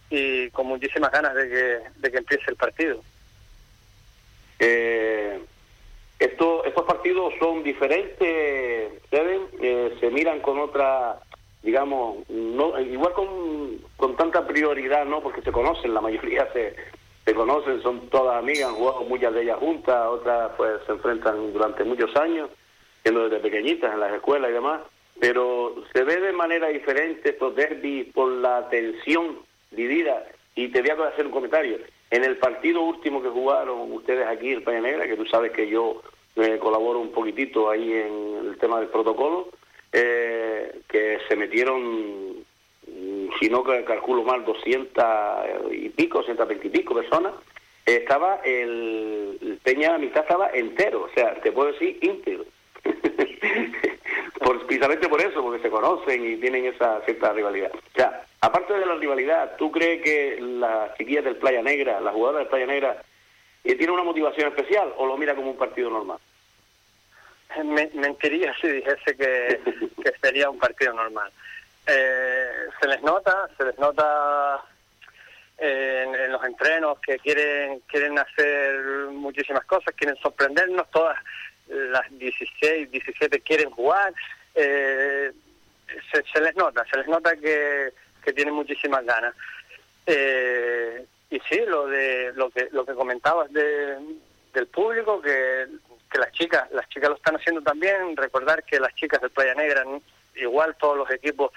y 0.09 0.49
con 0.49 0.67
muchísimas 0.67 1.13
ganas 1.13 1.33
de 1.33 1.47
que, 1.47 1.79
de 1.95 2.11
que 2.11 2.17
empiece 2.17 2.43
el 2.49 2.57
partido. 2.57 3.01
Eh, 4.59 5.39
esto, 6.19 6.63
estos 6.63 6.85
partidos 6.85 7.33
son 7.39 7.63
diferentes, 7.63 8.91
eh, 9.11 9.97
se 9.99 10.09
miran 10.09 10.39
con 10.39 10.59
otra, 10.59 11.19
digamos, 11.61 12.27
no 12.29 12.79
igual 12.79 13.13
con, 13.13 13.81
con 13.97 14.15
tanta 14.15 14.47
prioridad, 14.47 15.05
¿no? 15.05 15.21
Porque 15.21 15.41
se 15.41 15.51
conocen, 15.51 15.93
la 15.93 16.01
mayoría 16.01 16.47
se, 16.53 16.75
se 17.25 17.33
conocen, 17.33 17.81
son 17.81 18.09
todas 18.09 18.37
amigas, 18.37 18.69
han 18.69 18.75
jugado 18.75 19.01
muchas 19.01 19.33
de 19.33 19.41
ellas 19.41 19.57
juntas, 19.57 20.07
otras 20.07 20.51
pues 20.55 20.79
se 20.85 20.93
enfrentan 20.93 21.51
durante 21.51 21.83
muchos 21.83 22.15
años, 22.15 22.49
siendo 23.01 23.27
desde 23.27 23.41
pequeñitas 23.43 23.93
en 23.93 23.99
las 23.99 24.13
escuelas 24.13 24.51
y 24.51 24.53
demás, 24.53 24.81
pero 25.19 25.75
se 25.93 26.03
ve 26.03 26.17
de 26.17 26.33
manera 26.33 26.67
diferente 26.67 27.31
estos 27.31 27.55
derbis 27.55 28.13
por 28.13 28.29
la 28.29 28.69
tensión 28.69 29.39
vivida. 29.71 30.23
Y 30.55 30.69
te 30.69 30.81
voy 30.81 30.91
a 30.91 31.07
hacer 31.09 31.25
un 31.25 31.31
comentario. 31.31 31.79
En 32.11 32.23
el 32.23 32.37
partido 32.37 32.81
último 32.81 33.21
que 33.21 33.29
jugaron 33.29 33.91
ustedes 33.91 34.27
aquí, 34.27 34.51
el 34.51 34.63
Peña 34.63 34.81
Negra, 34.81 35.07
que 35.07 35.17
tú 35.17 35.25
sabes 35.25 35.51
que 35.51 35.67
yo 35.67 36.01
me 36.35 36.59
colaboro 36.59 36.99
un 36.99 37.11
poquitito 37.11 37.69
ahí 37.69 37.93
en 37.93 38.47
el 38.47 38.57
tema 38.57 38.79
del 38.79 38.89
protocolo, 38.89 39.49
eh, 39.91 40.81
que 40.87 41.19
se 41.27 41.35
metieron, 41.35 42.43
mm, 42.87 43.27
si 43.39 43.49
no 43.49 43.63
calculo 43.63 44.23
mal, 44.23 44.45
200 44.45 45.03
y 45.71 45.89
pico, 45.89 46.21
120 46.23 46.67
y 46.67 46.69
pico 46.69 46.93
personas, 46.93 47.33
estaba 47.85 48.41
el, 48.43 49.59
Peña, 49.63 49.97
mitad 49.97 50.23
estaba 50.23 50.49
entero, 50.49 51.03
o 51.03 51.09
sea, 51.13 51.35
te 51.41 51.51
puedo 51.51 51.71
decir 51.71 51.97
íntegro. 52.01 52.45
por, 54.39 54.65
precisamente 54.65 55.07
por 55.07 55.21
eso, 55.21 55.41
porque 55.41 55.61
se 55.61 55.69
conocen 55.69 56.25
y 56.25 56.37
tienen 56.37 56.65
esa 56.65 57.01
cierta 57.01 57.33
rivalidad. 57.33 57.71
O 57.73 57.95
sea, 57.95 58.25
aparte 58.41 58.73
de 58.73 58.85
la 58.85 58.95
rivalidad, 58.95 59.55
¿tú 59.57 59.71
crees 59.71 60.01
que 60.01 60.37
la 60.39 60.93
chiquilla 60.97 61.21
del 61.21 61.37
Playa 61.37 61.61
Negra, 61.61 61.99
la 61.99 62.11
jugadora 62.11 62.39
del 62.39 62.47
Playa 62.47 62.65
Negra, 62.65 63.01
eh, 63.63 63.75
tiene 63.75 63.93
una 63.93 64.03
motivación 64.03 64.49
especial 64.49 64.93
o 64.97 65.05
lo 65.05 65.17
mira 65.17 65.35
como 65.35 65.51
un 65.51 65.57
partido 65.57 65.89
normal? 65.89 66.19
Me, 67.63 67.89
mentiría 67.93 68.53
si 68.59 68.67
dijese 68.67 69.15
que, 69.15 69.59
sería 70.21 70.49
un 70.49 70.59
partido 70.59 70.93
normal. 70.93 71.31
Eh, 71.87 72.47
se 72.81 72.87
les 72.87 73.01
nota, 73.01 73.47
se 73.57 73.63
les 73.63 73.77
nota 73.77 74.63
en, 75.57 76.15
en, 76.15 76.31
los 76.31 76.43
entrenos 76.43 76.99
que 76.99 77.17
quieren 77.19 77.79
quieren 77.81 78.17
hacer 78.17 79.07
muchísimas 79.11 79.63
cosas, 79.65 79.93
quieren 79.95 80.17
sorprendernos 80.17 80.89
todas 80.89 81.17
las 81.67 82.17
16, 82.17 82.91
17 82.91 83.41
quieren 83.41 83.69
jugar, 83.71 84.13
eh, 84.53 85.31
se, 86.11 86.41
les 86.41 86.55
nota, 86.55 86.85
se 86.91 86.97
les 86.97 87.07
nota 87.07 87.35
que, 87.35 87.93
que 88.25 88.33
tienen 88.33 88.53
muchísimas 88.53 89.05
ganas. 89.05 89.33
Eh, 90.05 91.05
y 91.29 91.39
sí, 91.49 91.59
lo 91.65 91.87
de 91.87 92.33
lo 92.35 92.49
que 92.49 92.67
lo 92.71 92.85
que 92.85 92.93
comentabas 92.93 93.51
de, 93.53 93.97
del 94.53 94.67
público, 94.67 95.21
que, 95.21 95.67
que 96.11 96.19
las 96.19 96.31
chicas 96.31 96.69
las 96.71 96.89
chicas 96.89 97.09
lo 97.09 97.15
están 97.15 97.35
haciendo 97.35 97.61
también, 97.61 98.17
recordar 98.17 98.63
que 98.63 98.79
las 98.79 98.93
chicas 98.95 99.21
de 99.21 99.29
Playa 99.29 99.55
Negra, 99.55 99.85
igual 100.35 100.75
todos 100.77 100.97
los 100.97 101.09
equipos 101.11 101.51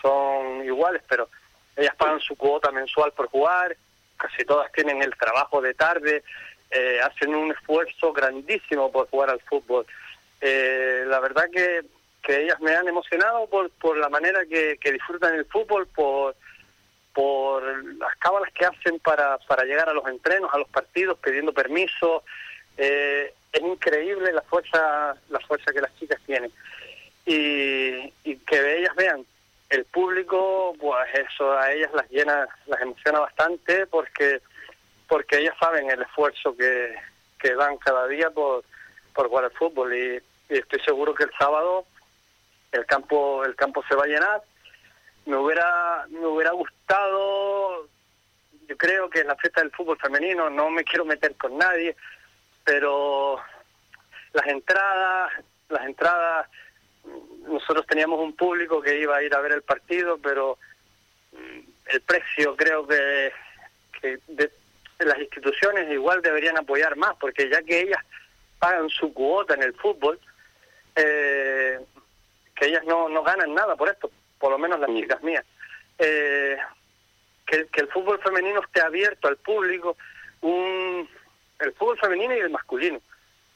son 0.00 0.64
iguales, 0.64 1.02
pero 1.08 1.28
ellas 1.76 1.94
pagan 1.96 2.20
su 2.20 2.36
cuota 2.36 2.70
mensual 2.70 3.12
por 3.12 3.28
jugar 3.28 3.76
casi 4.16 4.44
todas 4.44 4.70
tienen 4.72 5.02
el 5.02 5.14
trabajo 5.16 5.60
de 5.60 5.74
tarde, 5.74 6.22
eh, 6.70 7.00
hacen 7.02 7.34
un 7.34 7.52
esfuerzo 7.52 8.12
grandísimo 8.12 8.90
por 8.90 9.08
jugar 9.08 9.30
al 9.30 9.40
fútbol. 9.40 9.86
Eh, 10.40 11.04
la 11.06 11.20
verdad 11.20 11.44
que, 11.52 11.82
que 12.24 12.42
ellas 12.42 12.58
me 12.60 12.74
han 12.74 12.88
emocionado 12.88 13.46
por, 13.46 13.70
por 13.70 13.96
la 13.98 14.08
manera 14.08 14.44
que, 14.46 14.78
que 14.78 14.92
disfrutan 14.92 15.34
el 15.34 15.44
fútbol, 15.44 15.86
por, 15.88 16.34
por 17.12 17.62
las 17.96 18.16
cábalas 18.16 18.50
que 18.52 18.64
hacen 18.64 18.98
para, 19.00 19.38
para 19.38 19.64
llegar 19.64 19.88
a 19.88 19.94
los 19.94 20.06
entrenos, 20.08 20.52
a 20.52 20.58
los 20.58 20.68
partidos, 20.68 21.18
pidiendo 21.18 21.52
permiso. 21.52 22.24
Eh, 22.78 23.32
es 23.52 23.60
increíble 23.60 24.32
la 24.32 24.42
fuerza, 24.42 25.14
la 25.28 25.38
fuerza 25.40 25.72
que 25.72 25.82
las 25.82 25.94
chicas 25.96 26.20
tienen. 26.26 26.50
Y, 27.26 28.12
y 28.24 28.36
que 28.46 28.78
ellas 28.78 28.94
vean 28.96 29.24
el 29.68 29.84
público, 29.84 30.74
pues 30.80 31.08
eso 31.14 31.52
a 31.52 31.72
ellas 31.72 31.90
las 31.94 32.10
llena, 32.10 32.48
las 32.66 32.80
emociona 32.80 33.20
bastante 33.20 33.86
porque 33.86 34.40
porque 35.06 35.38
ellas 35.38 35.54
saben 35.60 35.90
el 35.90 36.00
esfuerzo 36.00 36.56
que, 36.56 36.94
que 37.38 37.54
dan 37.54 37.76
cada 37.76 38.06
día 38.08 38.30
por, 38.30 38.64
por 39.14 39.28
jugar 39.28 39.44
al 39.44 39.50
fútbol 39.50 39.94
y 39.94 40.20
estoy 40.48 40.80
seguro 40.80 41.14
que 41.14 41.24
el 41.24 41.30
sábado 41.38 41.84
el 42.74 42.86
campo 42.86 43.44
el 43.44 43.54
campo 43.54 43.82
se 43.88 43.94
va 43.94 44.04
a 44.04 44.08
llenar. 44.08 44.42
Me 45.26 45.36
hubiera 45.36 46.06
me 46.10 46.26
hubiera 46.26 46.52
gustado 46.52 47.88
yo 48.66 48.76
creo 48.76 49.10
que 49.10 49.20
en 49.20 49.28
la 49.28 49.36
fiesta 49.36 49.60
del 49.60 49.70
fútbol 49.70 49.98
femenino 49.98 50.50
no 50.50 50.70
me 50.70 50.84
quiero 50.90 51.04
meter 51.04 51.34
con 51.36 51.56
nadie 51.56 51.96
pero 52.64 53.40
las 54.32 54.46
entradas 54.46 55.32
las 55.68 55.86
entradas 55.86 56.48
nosotros 57.46 57.86
teníamos 57.86 58.20
un 58.20 58.34
público 58.34 58.80
que 58.80 58.98
iba 58.98 59.16
a 59.16 59.22
ir 59.22 59.34
a 59.34 59.40
ver 59.40 59.52
el 59.52 59.62
partido 59.62 60.18
pero 60.18 60.58
mm, 61.32 61.60
el 61.86 62.00
precio 62.00 62.56
creo 62.56 62.86
que, 62.86 63.32
que 64.00 64.18
de, 64.28 64.50
las 65.00 65.18
instituciones 65.18 65.90
igual 65.90 66.22
deberían 66.22 66.56
apoyar 66.56 66.96
más 66.96 67.14
porque 67.20 67.48
ya 67.50 67.62
que 67.62 67.80
ellas 67.80 68.02
pagan 68.58 68.88
su 68.88 69.12
cuota 69.12 69.54
en 69.54 69.62
el 69.62 69.74
fútbol 69.74 70.18
eh, 70.96 71.80
que 72.54 72.66
ellas 72.66 72.84
no, 72.84 73.08
no 73.08 73.22
ganan 73.22 73.54
nada 73.54 73.76
por 73.76 73.88
esto 73.88 74.10
por 74.44 74.52
lo 74.52 74.58
menos 74.58 74.78
las 74.78 74.90
chicas 74.90 75.22
mías. 75.22 75.42
Eh, 75.98 76.58
que, 77.46 77.66
que, 77.68 77.80
el 77.80 77.88
fútbol 77.88 78.20
femenino 78.20 78.60
esté 78.60 78.82
abierto 78.82 79.26
al 79.26 79.38
público, 79.38 79.96
un, 80.42 81.08
el 81.60 81.72
fútbol 81.72 81.98
femenino 81.98 82.36
y 82.36 82.40
el 82.40 82.50
masculino, 82.50 83.00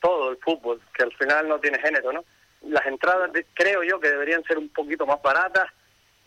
todo 0.00 0.30
el 0.30 0.38
fútbol, 0.38 0.80
que 0.94 1.02
al 1.02 1.12
final 1.12 1.46
no 1.46 1.60
tiene 1.60 1.78
género, 1.78 2.10
¿no? 2.10 2.24
Las 2.62 2.86
entradas 2.86 3.30
de, 3.34 3.44
creo 3.52 3.82
yo 3.82 4.00
que 4.00 4.08
deberían 4.08 4.42
ser 4.44 4.56
un 4.56 4.70
poquito 4.70 5.04
más 5.04 5.20
baratas 5.20 5.66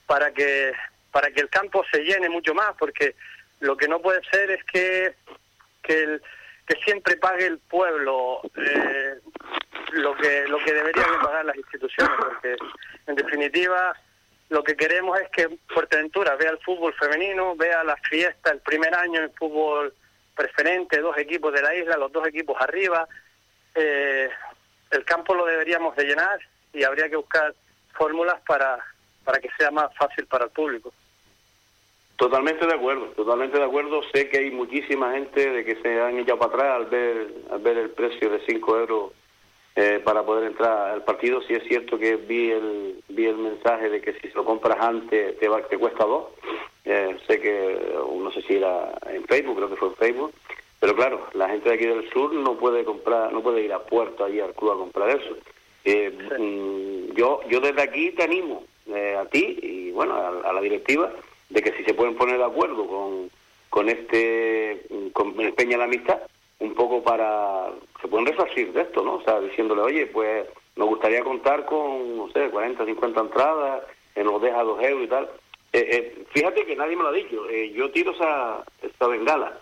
para 0.06 0.32
que 0.32 0.74
para 1.12 1.32
que 1.32 1.42
el 1.42 1.50
campo 1.50 1.84
se 1.92 2.04
llene 2.04 2.30
mucho 2.30 2.54
más, 2.54 2.76
porque 2.78 3.16
lo 3.62 3.76
que 3.76 3.88
no 3.88 4.00
puede 4.00 4.22
ser 4.32 4.52
es 4.52 4.64
que 4.66 5.16
que, 5.82 6.04
el, 6.04 6.22
que 6.68 6.76
siempre 6.84 7.18
pague 7.18 7.48
el 7.48 7.58
pueblo 7.58 8.42
eh, 8.56 9.20
lo 9.94 10.16
que 10.16 10.48
lo 10.48 10.58
que 10.60 10.74
deberían 10.74 11.12
de 11.12 11.18
pagar 11.18 11.46
las 11.46 11.56
instituciones, 11.56 12.14
porque 12.18 12.56
en 13.08 13.16
definitiva 13.16 13.94
lo 14.50 14.64
que 14.64 14.76
queremos 14.76 15.20
es 15.20 15.30
que 15.30 15.58
Fuerteventura 15.74 16.36
vea 16.36 16.52
el 16.52 16.60
fútbol 16.60 16.94
femenino, 16.96 17.56
vea 17.56 17.84
la 17.86 17.96
fiesta, 17.98 18.52
el 18.52 18.60
primer 18.60 18.94
año 18.94 19.22
en 19.22 19.34
fútbol 19.34 19.94
preferente, 20.36 21.00
dos 21.00 21.18
equipos 21.18 21.54
de 21.54 21.62
la 21.62 21.74
isla, 21.74 21.96
los 21.96 22.12
dos 22.12 22.28
equipos 22.28 22.58
arriba. 22.60 23.08
Eh, 23.74 24.30
el 24.92 25.06
campo 25.06 25.34
lo 25.34 25.46
deberíamos 25.46 25.96
de 25.96 26.04
llenar 26.04 26.38
y 26.74 26.84
habría 26.84 27.10
que 27.10 27.16
buscar 27.16 27.56
fórmulas 27.94 28.42
para, 28.46 28.78
para 29.24 29.40
que 29.40 29.50
sea 29.58 29.72
más 29.72 29.96
fácil 29.96 30.26
para 30.26 30.46
el 30.46 30.52
público. 30.52 30.94
Totalmente 32.18 32.68
de 32.68 32.74
acuerdo, 32.74 33.06
totalmente 33.16 33.58
de 33.58 33.64
acuerdo. 33.64 34.02
Sé 34.14 34.28
que 34.28 34.40
hay 34.40 34.52
muchísima 34.52 35.14
gente 35.14 35.50
de 35.50 35.64
que 35.64 35.82
se 35.82 36.02
han 36.02 36.20
echado 36.20 36.40
para 36.40 36.54
atrás 36.54 36.76
al 36.76 36.86
ver, 36.88 37.28
al 37.52 37.60
ver 37.60 37.78
el 37.78 37.90
precio 37.92 38.30
de 38.30 38.46
5 38.46 38.78
euros 38.80 39.14
eh, 39.76 40.02
para 40.04 40.24
poder 40.24 40.46
entrar 40.48 40.92
al 40.92 41.04
partido. 41.04 41.42
Sí 41.44 41.54
es 41.54 41.64
cierto 41.64 41.98
que 41.98 42.16
vi 42.16 42.52
el, 42.52 43.04
vi 43.10 43.26
el 43.26 43.38
mensaje 43.38 43.90
de 43.90 44.02
que 44.02 44.14
si 44.14 44.30
se 44.30 44.36
lo 44.36 44.46
compras 44.46 44.78
antes 44.80 45.38
te, 45.40 45.48
va, 45.48 45.62
te 45.64 45.78
cuesta 45.78 46.06
dos. 46.06 46.28
Eh, 46.84 47.16
sé 47.28 47.40
que, 47.40 47.94
no 48.14 48.32
sé 48.32 48.42
si 48.42 48.56
era 48.56 48.92
en 49.08 49.24
Facebook, 49.26 49.56
creo 49.56 49.70
que 49.70 49.76
fue 49.76 49.90
en 49.90 49.96
Facebook. 49.96 50.34
Pero 50.80 50.96
claro, 50.96 51.28
la 51.34 51.48
gente 51.48 51.70
de 51.70 51.76
aquí 51.76 51.86
del 51.86 52.10
sur 52.10 52.34
no 52.34 52.58
puede 52.58 52.84
comprar, 52.84 53.32
no 53.32 53.42
puede 53.44 53.62
ir 53.62 53.72
a 53.72 53.84
Puerto 53.84 54.26
allí 54.26 54.40
al 54.40 54.56
club 54.56 54.72
a 54.72 54.78
comprar 54.78 55.10
eso. 55.12 55.38
Eh, 55.86 56.12
mm, 56.40 57.16
yo, 57.16 57.42
yo 57.50 57.60
desde 57.60 57.82
aquí 57.82 58.12
te 58.12 58.24
animo 58.24 58.64
eh, 58.88 59.16
a 59.16 59.26
ti 59.26 59.60
y 59.62 59.92
bueno 59.92 60.16
a, 60.16 60.50
a, 60.50 60.54
la 60.54 60.62
directiva 60.62 61.12
de 61.50 61.62
que 61.62 61.72
si 61.74 61.84
se 61.84 61.94
pueden 61.94 62.16
poner 62.16 62.38
de 62.38 62.44
acuerdo 62.44 62.86
con, 62.88 63.30
con 63.70 63.90
este 63.90 64.86
con 65.14 65.34
Peña 65.34 65.78
la 65.78 65.86
Amistad 65.86 66.20
un 66.62 66.76
poco 66.76 67.04
para 67.04 67.70
se 68.02 68.08
pueden 68.08 68.28
resarcir 68.28 68.72
de 68.72 68.82
esto, 68.82 69.04
¿no? 69.04 69.16
O 69.16 69.24
sea, 69.24 69.40
diciéndole, 69.40 69.82
oye, 69.82 70.08
pues 70.08 70.48
nos 70.76 70.88
gustaría 70.88 71.24
contar 71.24 71.66
con, 71.66 72.18
no 72.18 72.30
sé, 72.32 72.50
40, 72.50 72.86
50 72.86 73.20
entradas, 73.20 73.84
que 74.14 74.24
nos 74.24 74.42
deja 74.42 74.64
dos 74.64 74.82
euros 74.82 75.04
y 75.04 75.08
tal. 75.08 75.30
Eh, 75.74 75.88
eh, 75.90 76.26
fíjate 76.34 76.66
que 76.66 76.76
nadie 76.76 76.96
me 76.96 77.04
lo 77.04 77.10
ha 77.10 77.14
dicho. 77.14 77.50
Eh, 77.50 77.72
yo 77.72 77.92
tiro 77.92 78.12
esa, 78.12 78.64
esa 78.82 79.08
bengala. 79.08 79.58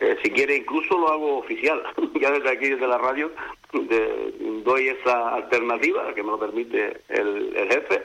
Eh, 0.00 0.16
si 0.22 0.30
quiere, 0.30 0.56
incluso 0.56 0.98
lo 0.98 1.08
hago 1.08 1.38
oficial. 1.38 1.80
ya 2.20 2.32
desde 2.32 2.50
aquí, 2.50 2.68
desde 2.70 2.88
la 2.88 2.98
radio, 2.98 3.30
de, 3.72 4.34
doy 4.64 4.88
esa 4.88 5.34
alternativa 5.34 6.12
que 6.14 6.22
me 6.22 6.32
lo 6.32 6.38
permite 6.38 7.00
el, 7.08 7.56
el 7.56 7.72
jefe. 7.72 8.02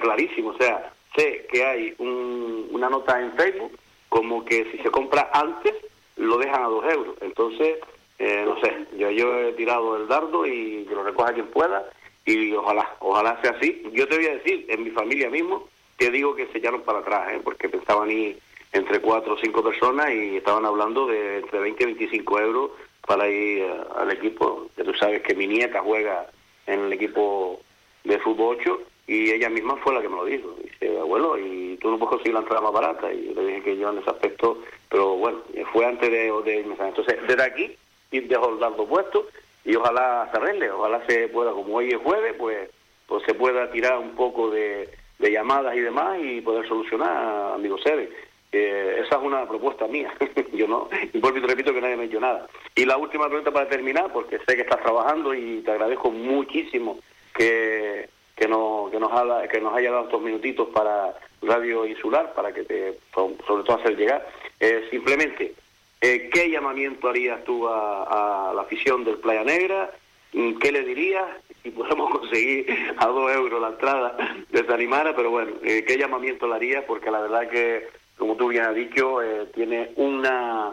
Clarísimo. 0.00 0.50
O 0.50 0.58
sea, 0.58 0.92
sé 1.16 1.46
que 1.50 1.64
hay 1.64 1.94
un, 1.98 2.68
una 2.72 2.90
nota 2.90 3.20
en 3.20 3.32
Facebook 3.32 3.72
como 4.10 4.44
que 4.44 4.70
si 4.70 4.78
se 4.78 4.90
compra 4.90 5.30
antes, 5.32 5.72
lo 6.20 6.38
dejan 6.38 6.62
a 6.62 6.68
dos 6.68 6.84
euros. 6.92 7.16
Entonces, 7.20 7.78
eh, 8.18 8.44
no 8.44 8.60
sé, 8.60 8.86
yo, 8.96 9.08
he 9.08 9.52
tirado 9.54 9.96
el 9.96 10.06
dardo 10.06 10.46
y 10.46 10.84
que 10.88 10.94
lo 10.94 11.02
recoja 11.02 11.32
quien 11.32 11.46
pueda 11.48 11.90
y 12.24 12.52
ojalá, 12.52 12.96
ojalá 13.00 13.40
sea 13.42 13.52
así. 13.52 13.82
Yo 13.92 14.06
te 14.06 14.16
voy 14.16 14.26
a 14.26 14.34
decir, 14.34 14.66
en 14.68 14.84
mi 14.84 14.90
familia 14.90 15.30
mismo, 15.30 15.68
te 15.96 16.10
digo 16.10 16.34
que 16.34 16.46
se 16.48 16.58
echaron 16.58 16.82
para 16.82 16.98
atrás, 16.98 17.32
¿eh? 17.32 17.40
porque 17.42 17.68
pensaban 17.68 18.10
ir 18.10 18.38
entre 18.72 19.00
cuatro 19.00 19.34
o 19.34 19.38
cinco 19.38 19.62
personas 19.62 20.12
y 20.12 20.36
estaban 20.36 20.64
hablando 20.64 21.06
de 21.06 21.38
entre 21.38 21.58
20 21.58 21.82
y 21.82 21.86
25 21.86 22.40
euros 22.40 22.70
para 23.06 23.28
ir 23.28 23.64
uh, 23.64 23.98
al 23.98 24.10
equipo. 24.12 24.68
Ya 24.76 24.84
tú 24.84 24.94
sabes 24.94 25.22
que 25.22 25.34
mi 25.34 25.46
nieta 25.46 25.80
juega 25.80 26.26
en 26.66 26.80
el 26.80 26.92
equipo 26.92 27.60
de 28.04 28.18
fútbol 28.18 28.58
8 28.60 28.80
y 29.08 29.30
ella 29.32 29.48
misma 29.48 29.76
fue 29.78 29.94
la 29.94 30.02
que 30.02 30.08
me 30.08 30.16
lo 30.16 30.24
dijo. 30.24 30.54
Dice, 30.62 30.98
abuelo, 30.98 31.36
y 31.36 31.76
tú 31.80 31.90
no 31.90 31.98
puedes 31.98 32.10
conseguir 32.10 32.34
la 32.34 32.40
entrada 32.40 32.60
más 32.60 32.72
barata. 32.72 33.12
Y 33.12 33.34
yo 33.34 33.42
le 33.42 33.46
dije 33.48 33.62
que 33.62 33.76
yo 33.76 33.90
en 33.90 33.98
ese 33.98 34.10
aspecto, 34.10 34.58
pero 34.90 35.16
bueno, 35.16 35.38
fue 35.72 35.86
antes 35.86 36.10
de, 36.10 36.32
de 36.44 36.60
Entonces, 36.60 37.16
desde 37.26 37.42
aquí 37.42 37.76
y 38.10 38.20
dejo 38.20 38.50
el 38.50 38.58
dardo 38.58 38.86
puesto 38.86 39.28
y 39.64 39.76
ojalá 39.76 40.28
se 40.32 40.38
arregle, 40.38 40.70
ojalá 40.70 41.00
se 41.06 41.28
pueda, 41.28 41.52
como 41.52 41.76
hoy 41.76 41.90
es 41.90 41.98
jueves, 41.98 42.34
pues, 42.38 42.68
pues 43.06 43.22
se 43.24 43.34
pueda 43.34 43.70
tirar 43.70 43.98
un 43.98 44.16
poco 44.16 44.50
de, 44.50 44.88
llamadas 45.18 45.76
y 45.76 45.80
demás 45.80 46.18
y 46.20 46.40
poder 46.40 46.66
solucionar, 46.66 47.54
amigo 47.54 47.78
Sede. 47.78 48.10
Esa 48.50 49.16
es 49.16 49.22
una 49.22 49.46
propuesta 49.46 49.86
mía, 49.86 50.12
yo 50.52 50.66
no, 50.66 50.88
y 51.12 51.18
vuelvo 51.18 51.38
y 51.38 51.40
te 51.42 51.46
repito 51.46 51.72
que 51.72 51.80
nadie 51.80 51.96
me 51.96 52.04
ha 52.04 52.20
nada. 52.20 52.48
Y 52.74 52.84
la 52.84 52.96
última 52.96 53.26
pregunta 53.26 53.52
para 53.52 53.68
terminar, 53.68 54.12
porque 54.12 54.38
sé 54.38 54.56
que 54.56 54.62
estás 54.62 54.82
trabajando 54.82 55.32
y 55.34 55.60
te 55.60 55.70
agradezco 55.70 56.10
muchísimo 56.10 56.98
que, 57.32 58.08
que, 58.34 58.48
nos, 58.48 58.90
que, 58.90 58.98
nos, 58.98 59.12
haya, 59.12 59.46
que 59.46 59.60
nos 59.60 59.72
haya 59.72 59.92
dado 59.92 60.04
estos 60.04 60.20
minutitos 60.20 60.68
para 60.70 61.14
Radio 61.42 61.86
Insular, 61.86 62.34
para 62.34 62.52
que 62.52 62.64
te, 62.64 62.98
sobre 63.14 63.62
todo 63.62 63.78
hacer 63.78 63.96
llegar. 63.96 64.26
Eh, 64.60 64.86
simplemente, 64.90 65.54
eh, 66.02 66.30
¿Qué 66.32 66.48
llamamiento 66.48 67.08
harías 67.08 67.44
tú 67.44 67.68
a, 67.68 68.52
la 68.54 68.62
afición 68.62 69.04
del 69.04 69.18
Playa 69.18 69.44
Negra? 69.44 69.90
¿Qué 70.32 70.72
le 70.72 70.82
dirías? 70.82 71.26
Si 71.62 71.70
podemos 71.70 72.10
conseguir 72.18 72.94
a 72.96 73.06
dos 73.06 73.30
euros 73.32 73.60
la 73.60 73.68
entrada, 73.68 74.16
desanimara, 74.50 75.14
pero 75.14 75.30
bueno, 75.30 75.52
eh, 75.62 75.84
¿qué 75.86 75.98
llamamiento 75.98 76.48
le 76.48 76.54
harías? 76.54 76.84
Porque 76.84 77.10
la 77.10 77.20
verdad 77.20 77.50
que, 77.50 77.88
como 78.16 78.36
tú 78.36 78.48
bien 78.48 78.64
has 78.64 78.74
dicho, 78.74 79.22
eh, 79.22 79.46
tiene 79.54 79.90
una, 79.96 80.72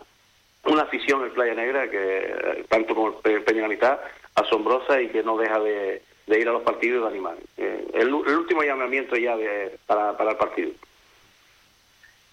una 0.63 0.81
afición 0.83 1.23
el 1.23 1.31
Playa 1.31 1.55
Negra, 1.55 1.89
que 1.89 2.19
eh, 2.19 2.65
tanto 2.69 2.95
como 2.95 3.19
el 3.21 3.43
Peña 3.43 3.67
la 3.67 3.99
asombrosa 4.35 5.01
y 5.01 5.09
que 5.09 5.23
no 5.23 5.37
deja 5.37 5.59
de, 5.59 6.01
ir 6.27 6.47
a 6.47 6.53
los 6.53 6.63
partidos 6.63 7.03
de 7.03 7.09
animar. 7.09 7.35
El, 7.57 7.89
el, 7.93 8.13
último 8.13 8.63
llamamiento 8.63 9.17
ya 9.17 9.35
de, 9.35 9.77
para, 9.87 10.15
para 10.15 10.31
el 10.31 10.37
partido. 10.37 10.71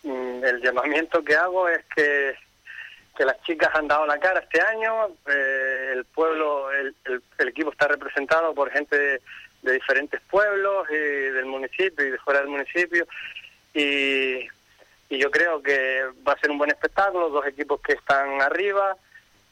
Mm, 0.04 0.44
el 0.44 0.60
llamamiento 0.60 1.24
que 1.24 1.34
hago 1.34 1.68
es 1.68 1.84
que 1.94 2.36
que 3.16 3.24
las 3.24 3.40
chicas 3.42 3.70
han 3.74 3.86
dado 3.86 4.06
la 4.06 4.18
cara 4.18 4.40
este 4.40 4.60
año, 4.60 5.08
eh, 5.28 5.92
el 5.94 6.04
pueblo, 6.04 6.70
el, 6.72 6.94
el, 7.38 7.48
equipo 7.48 7.70
está 7.70 7.86
representado 7.86 8.54
por 8.54 8.70
gente 8.70 9.20
de, 9.62 9.72
diferentes 9.72 10.20
pueblos 10.22 10.86
y 10.90 10.94
del 10.94 11.46
municipio 11.46 12.06
y 12.06 12.10
de 12.10 12.18
fuera 12.18 12.40
del 12.40 12.48
municipio. 12.48 13.06
Y, 13.72 14.40
y, 15.09 15.18
yo 15.18 15.30
creo 15.30 15.62
que 15.62 16.02
va 16.26 16.32
a 16.32 16.38
ser 16.38 16.50
un 16.50 16.59
buen 16.59 16.70
espectáculo, 16.70 17.30
dos 17.30 17.46
equipos 17.46 17.80
que 17.80 17.94
están 17.94 18.42
arriba, 18.42 18.96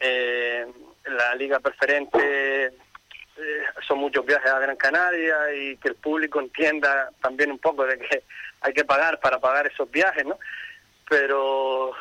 eh, 0.01 0.67
la 1.07 1.35
liga 1.37 1.61
preferente 1.61 2.67
eh, 2.67 3.63
son 3.87 3.99
muchos 3.99 4.27
viajes 4.27 4.51
a 4.51 4.59
Gran 4.59 4.77
Canaria 4.77 5.55
y 5.55 5.77
que 5.77 5.89
el 5.89 5.95
público 5.95 6.41
entienda 6.41 7.11
también 7.23 7.51
un 7.51 7.59
poco 7.59 7.87
de 7.87 7.99
que 7.99 8.25
hay 8.63 8.73
que 8.73 8.85
pagar 8.85 9.21
para 9.21 9.39
pagar 9.39 9.67
esos 9.67 9.91
viajes, 9.91 10.25
¿no? 10.25 10.39
pero 11.13 11.93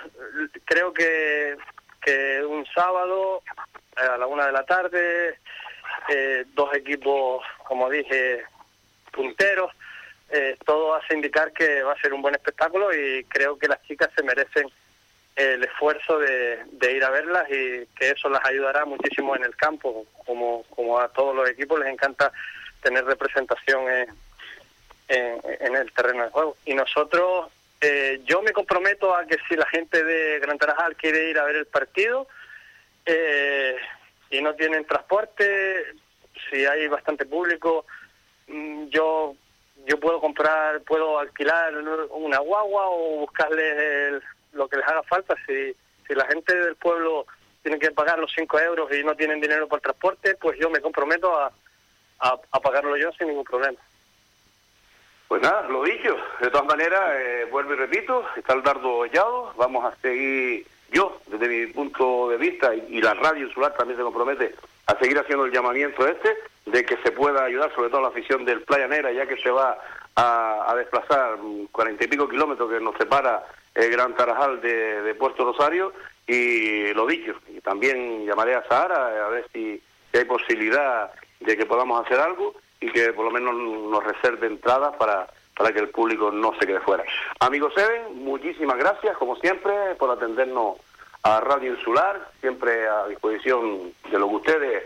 creo 0.64 0.94
que, 0.94 1.58
que 2.02 2.46
un 2.46 2.66
sábado 2.68 3.44
eh, 3.98 4.06
a 4.10 4.18
la 4.18 4.26
una 4.26 4.46
de 4.46 4.54
la 4.54 4.66
tarde, 4.66 5.38
eh, 6.08 6.46
dos 6.54 6.74
equipos, 6.74 7.44
como 7.66 7.90
dije, 7.90 8.46
punteros, 9.12 9.70
eh, 10.30 10.56
todo 10.66 10.96
hace 10.96 11.14
indicar 11.14 11.52
que 11.52 11.84
va 11.84 11.92
a 11.92 12.00
ser 12.00 12.14
un 12.14 12.22
buen 12.22 12.36
espectáculo 12.36 12.94
y 12.96 13.26
creo 13.26 13.60
que 13.60 13.68
las 13.68 13.84
chicas 13.84 14.10
se 14.16 14.24
merecen 14.24 14.70
el 15.36 15.62
esfuerzo 15.62 16.18
de, 16.18 16.66
ir 16.96 17.04
a 17.04 17.10
verlas 17.10 17.50
y 17.50 17.86
que 17.88 18.12
eso 18.12 18.30
las 18.30 18.46
ayudará 18.46 18.86
muchísimo 18.86 19.36
en 19.36 19.44
el 19.44 19.58
campo, 19.58 20.06
como, 20.26 20.64
como 20.70 20.98
a 20.98 21.10
todos 21.10 21.36
los 21.36 21.50
equipos 21.50 21.82
les 21.82 21.90
encanta 21.90 22.32
tener 22.82 23.04
representación 23.04 23.90
en, 23.90 24.08
en, 25.08 25.76
el 25.76 25.92
terreno 25.92 26.24
de 26.24 26.30
juego. 26.30 26.58
Y 26.66 26.74
nosotros, 26.74 27.52
eh, 27.80 28.22
yo 28.26 28.42
me 28.42 28.54
comprometo 28.54 29.16
a 29.16 29.26
que 29.26 29.38
si 29.48 29.56
la 29.56 29.66
gente 29.68 30.04
de 30.04 30.40
Gran 30.40 30.58
Tarajal 30.58 30.96
quiere 30.96 31.30
ir 31.30 31.38
a 31.38 31.46
ver 31.46 31.58
el 31.58 31.66
partido 31.66 32.28
eh, 33.06 33.76
y 34.30 34.42
no 34.42 34.54
tienen 34.56 34.86
transporte, 34.86 35.86
si 36.50 36.66
hay 36.66 36.88
bastante 36.88 37.26
público, 37.26 37.86
mm, 38.48 38.88
yo 38.88 39.36
yo 39.88 40.00
puedo 40.00 40.20
comprar, 40.20 40.82
puedo 40.82 41.20
alquilar 41.20 41.74
una 42.12 42.40
guagua 42.40 42.90
o 42.90 43.22
buscarles 43.22 44.22
lo 44.54 44.68
que 44.68 44.78
les 44.78 44.88
haga 44.88 45.04
falta. 45.04 45.36
Si, 45.48 45.76
si 46.08 46.14
la 46.14 46.26
gente 46.28 46.56
del 46.56 46.76
pueblo 46.76 47.26
tiene 47.64 47.80
que 47.80 47.92
pagar 47.92 48.20
los 48.20 48.32
5 48.36 48.60
euros 48.60 48.92
y 48.94 49.04
no 49.04 49.16
tienen 49.16 49.42
dinero 49.42 49.68
por 49.68 49.82
transporte, 49.82 50.36
pues 50.36 50.60
yo 50.60 50.70
me 50.70 50.82
comprometo 50.82 51.36
a, 51.36 51.52
a 52.20 52.60
pagarlo 52.60 52.96
yo 52.98 53.12
sin 53.14 53.30
ningún 53.30 53.44
problema. 53.44 53.80
Pues 55.32 55.44
nada, 55.44 55.62
lo 55.70 55.82
dicho. 55.84 56.18
De 56.42 56.50
todas 56.50 56.68
maneras, 56.68 57.00
eh, 57.16 57.48
vuelvo 57.50 57.72
y 57.72 57.78
repito, 57.78 58.26
está 58.36 58.52
el 58.52 58.64
dardo 58.64 59.04
hallado. 59.04 59.54
Vamos 59.56 59.86
a 59.86 59.96
seguir, 60.02 60.68
yo, 60.92 61.22
desde 61.28 61.48
mi 61.48 61.68
punto 61.68 62.28
de 62.28 62.36
vista, 62.36 62.76
y, 62.76 63.00
la 63.02 63.14
radio 63.14 63.48
insular 63.48 63.74
también 63.74 63.98
se 63.98 64.04
compromete 64.04 64.54
a 64.88 65.00
seguir 65.00 65.18
haciendo 65.18 65.46
el 65.46 65.54
llamamiento 65.54 66.06
este, 66.06 66.36
de 66.66 66.84
que 66.84 66.98
se 66.98 67.14
pueda 67.14 67.46
ayudar 67.46 67.74
sobre 67.74 67.88
todo 67.88 68.00
a 68.00 68.02
la 68.02 68.08
afición 68.10 68.44
del 68.44 68.64
Playa 68.64 68.90
Negra, 68.90 69.14
ya 69.14 69.26
que 69.26 69.38
se 69.38 69.50
va 69.50 69.78
a, 70.18 70.76
desplazar 70.76 71.38
cuarenta 71.72 72.04
y 72.04 72.08
pico 72.08 72.28
kilómetros 72.28 72.70
que 72.70 72.82
nos 72.82 72.98
separa 72.98 73.46
el 73.74 73.90
Gran 73.90 74.14
Tarajal 74.14 74.60
de, 74.60 75.16
Puerto 75.18 75.46
Rosario. 75.46 75.94
Y 76.28 76.94
lo 76.94 77.08
dicho, 77.08 77.36
y 77.48 77.62
también 77.62 78.26
llamaré 78.26 78.56
a 78.56 78.68
Sahara 78.68 79.28
a 79.28 79.30
ver 79.30 79.48
si 79.54 79.82
hay 80.14 80.26
posibilidad 80.26 81.10
de 81.40 81.56
que 81.56 81.66
podamos 81.66 82.06
hacer 82.06 82.20
algo 82.20 82.54
y 82.82 82.92
que 82.92 83.14
por 83.14 83.26
lo 83.26 83.32
menos 83.32 83.56
nos 83.56 84.04
reserve 84.04 84.48
entradas 84.48 84.96
para, 84.98 85.28
para 85.56 85.72
que 85.72 85.80
el 85.80 85.90
público 85.90 86.32
no 86.32 86.54
se 86.60 86.66
quede 86.66 86.82
fuera. 86.82 87.04
Amigos 87.40 87.74
Seven, 87.76 88.24
muchísimas 88.24 88.78
gracias, 88.78 89.16
como 89.18 89.36
siempre, 89.38 89.96
por 89.98 90.10
atendernos 90.10 90.78
a 91.24 91.40
Radio 91.40 91.76
Insular, 91.76 92.30
siempre 92.42 92.88
a 92.88 93.08
disposición 93.08 93.94
de 94.10 94.20
lo 94.20 94.28
que 94.28 94.36
ustedes 94.36 94.84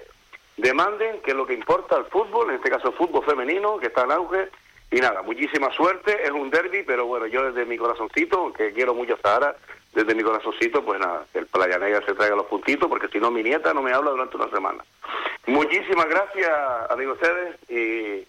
demanden, 0.58 1.22
que 1.22 1.32
es 1.32 1.38
lo 1.38 1.46
que 1.46 1.54
importa 1.54 1.98
el 1.98 2.06
fútbol, 2.06 2.50
en 2.50 2.58
este 2.58 2.70
caso 2.70 2.90
el 2.90 2.96
fútbol 2.96 3.24
femenino, 3.24 3.78
que 3.78 3.88
está 3.88 4.04
en 4.04 4.12
auge. 4.12 4.50
Y 4.92 4.98
nada, 4.98 5.22
muchísima 5.24 5.72
suerte, 5.72 6.24
es 6.24 6.32
un 6.32 6.50
derby, 6.50 6.84
pero 6.84 7.06
bueno, 7.06 7.26
yo 7.26 7.44
desde 7.44 7.66
mi 7.66 7.78
corazoncito, 7.78 8.54
que 8.54 8.72
quiero 8.72 8.94
mucho 8.94 9.16
a 9.16 9.18
Sahara, 9.18 9.56
desde 9.96 10.14
mi 10.14 10.24
corazoncito, 10.24 10.84
pues 10.84 11.00
nada, 11.00 11.26
que 11.32 11.40
el 11.40 11.48
Playa 11.48 11.80
Negra 11.80 12.06
se 12.06 12.14
traiga 12.14 12.36
los 12.36 12.46
puntitos, 12.48 12.90
porque 12.90 13.08
si 13.08 13.18
no 13.20 13.32
mi 13.32 13.42
nieta 13.42 13.74
no 13.74 13.82
me 13.82 13.94
habla 13.94 14.12
durante 14.12 14.36
una 14.36 14.50
semana. 14.50 14.84
Muchísimas 15.48 16.08
gracias, 16.08 16.52
amigos 16.90 17.18
ustedes, 17.20 17.56
y 17.70 18.28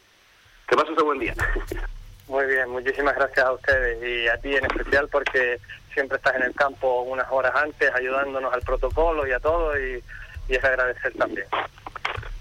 que 0.68 0.76
pasen 0.76 0.96
un 0.98 1.04
buen 1.04 1.18
día. 1.18 1.34
Muy 2.28 2.44
bien, 2.46 2.68
muchísimas 2.70 3.14
gracias 3.14 3.46
a 3.46 3.52
ustedes 3.52 4.02
y 4.02 4.26
a 4.26 4.36
ti 4.38 4.56
en 4.56 4.64
especial 4.64 5.08
porque 5.08 5.60
siempre 5.94 6.16
estás 6.16 6.34
en 6.34 6.42
el 6.42 6.54
campo 6.54 7.02
unas 7.02 7.26
horas 7.30 7.52
antes 7.54 7.88
ayudándonos 7.94 8.52
al 8.52 8.62
protocolo 8.62 9.24
y 9.28 9.30
a 9.30 9.38
todo 9.38 9.78
y, 9.78 10.02
es 10.48 10.64
agradecer 10.64 11.12
también. 11.14 11.46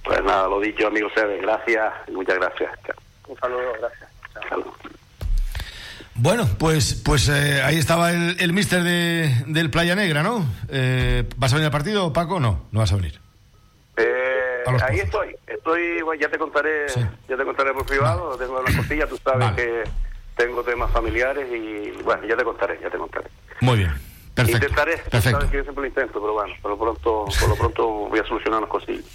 Pues 0.04 0.24
nada, 0.24 0.48
lo 0.48 0.60
dicho, 0.60 0.88
amigos 0.88 1.12
ustedes, 1.16 1.40
gracias 1.42 1.94
y 2.08 2.12
muchas 2.12 2.36
gracias. 2.36 2.72
Un 3.28 3.38
saludo, 3.38 3.74
gracias. 3.80 4.10
Bueno, 6.18 6.48
pues 6.58 7.02
pues 7.04 7.28
eh, 7.28 7.62
ahí 7.62 7.78
estaba 7.78 8.12
el, 8.12 8.38
el 8.40 8.54
mister 8.54 8.82
de, 8.84 9.44
del 9.48 9.70
Playa 9.70 9.96
Negra, 9.96 10.24
¿no? 10.24 10.46
Eh, 10.70 11.28
¿Vas 11.36 11.52
a 11.52 11.56
venir 11.58 11.66
al 11.66 11.72
partido, 11.72 12.14
Paco? 12.14 12.40
No, 12.40 12.68
no 12.72 12.80
vas 12.80 12.92
a 12.94 12.96
venir. 12.96 13.20
Eh, 13.98 14.64
ahí 14.82 15.00
estoy, 15.00 15.36
estoy, 15.46 16.02
bueno, 16.02 16.22
ya 16.22 16.30
te 16.30 16.38
contaré, 16.38 16.88
ya 17.28 17.36
te 17.38 17.44
contaré 17.44 17.74
por 17.74 17.86
privado, 17.86 18.38
tengo 18.38 18.62
las 18.62 18.76
costillas, 18.76 19.10
tú 19.10 19.20
sabes 19.24 19.52
que 19.52 19.84
tengo 20.38 20.64
temas 20.64 20.92
familiares 20.92 21.48
y 21.52 22.02
bueno, 22.04 22.26
ya 22.28 22.38
te 22.38 22.44
contaré, 22.44 22.80
ya 22.82 22.90
te 22.90 22.98
contaré. 22.98 23.28
Muy 23.60 23.78
bien. 23.80 23.94
Perfecto. 24.34 24.66
Intentaré, 24.66 24.98
Perfecto. 24.98 25.32
sabes 25.32 25.50
que 25.50 25.58
yo 25.58 25.64
siempre 25.64 25.82
lo 25.82 25.88
intento, 25.88 26.20
pero 26.20 26.34
bueno, 26.34 26.54
por 26.62 26.72
lo 26.72 26.78
pronto, 26.78 27.26
por 27.40 27.50
lo 27.50 27.56
pronto 27.56 27.88
voy 28.10 28.20
a 28.20 28.26
solucionar 28.26 28.62
las 28.62 28.70
cosillas. 28.70 29.06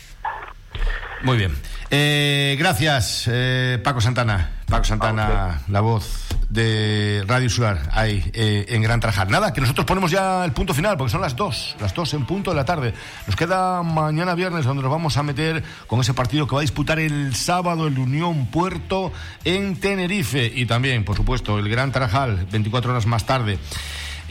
Muy 1.22 1.36
bien. 1.36 1.54
Eh, 1.90 2.56
gracias, 2.58 3.28
eh, 3.30 3.78
Paco 3.84 4.00
Santana. 4.00 4.62
Paco 4.66 4.84
Santana, 4.84 5.62
la 5.68 5.80
voz 5.80 6.26
de 6.50 7.24
Radio 7.26 7.44
Insular, 7.44 7.88
ahí 7.92 8.28
eh, 8.34 8.66
en 8.68 8.82
Gran 8.82 9.00
Trajar. 9.00 9.30
Nada, 9.30 9.52
que 9.52 9.60
nosotros 9.60 9.86
ponemos 9.86 10.10
ya 10.10 10.44
el 10.44 10.52
punto 10.52 10.74
final, 10.74 10.96
porque 10.96 11.12
son 11.12 11.20
las 11.20 11.36
dos, 11.36 11.76
las 11.80 11.94
dos 11.94 12.12
en 12.12 12.26
punto 12.26 12.50
de 12.50 12.56
la 12.56 12.64
tarde. 12.64 12.92
Nos 13.26 13.36
queda 13.36 13.82
mañana 13.82 14.34
viernes, 14.34 14.64
donde 14.64 14.82
nos 14.82 14.90
vamos 14.90 15.16
a 15.16 15.22
meter 15.22 15.62
con 15.86 16.00
ese 16.00 16.12
partido 16.12 16.46
que 16.46 16.56
va 16.56 16.60
a 16.60 16.62
disputar 16.62 16.98
el 16.98 17.34
sábado 17.36 17.86
el 17.86 17.98
Unión 17.98 18.46
Puerto 18.46 19.12
en 19.44 19.76
Tenerife. 19.76 20.52
Y 20.54 20.66
también, 20.66 21.04
por 21.04 21.16
supuesto, 21.16 21.58
el 21.58 21.68
Gran 21.68 21.92
Tarajal, 21.92 22.46
24 22.50 22.90
horas 22.90 23.06
más 23.06 23.24
tarde. 23.24 23.58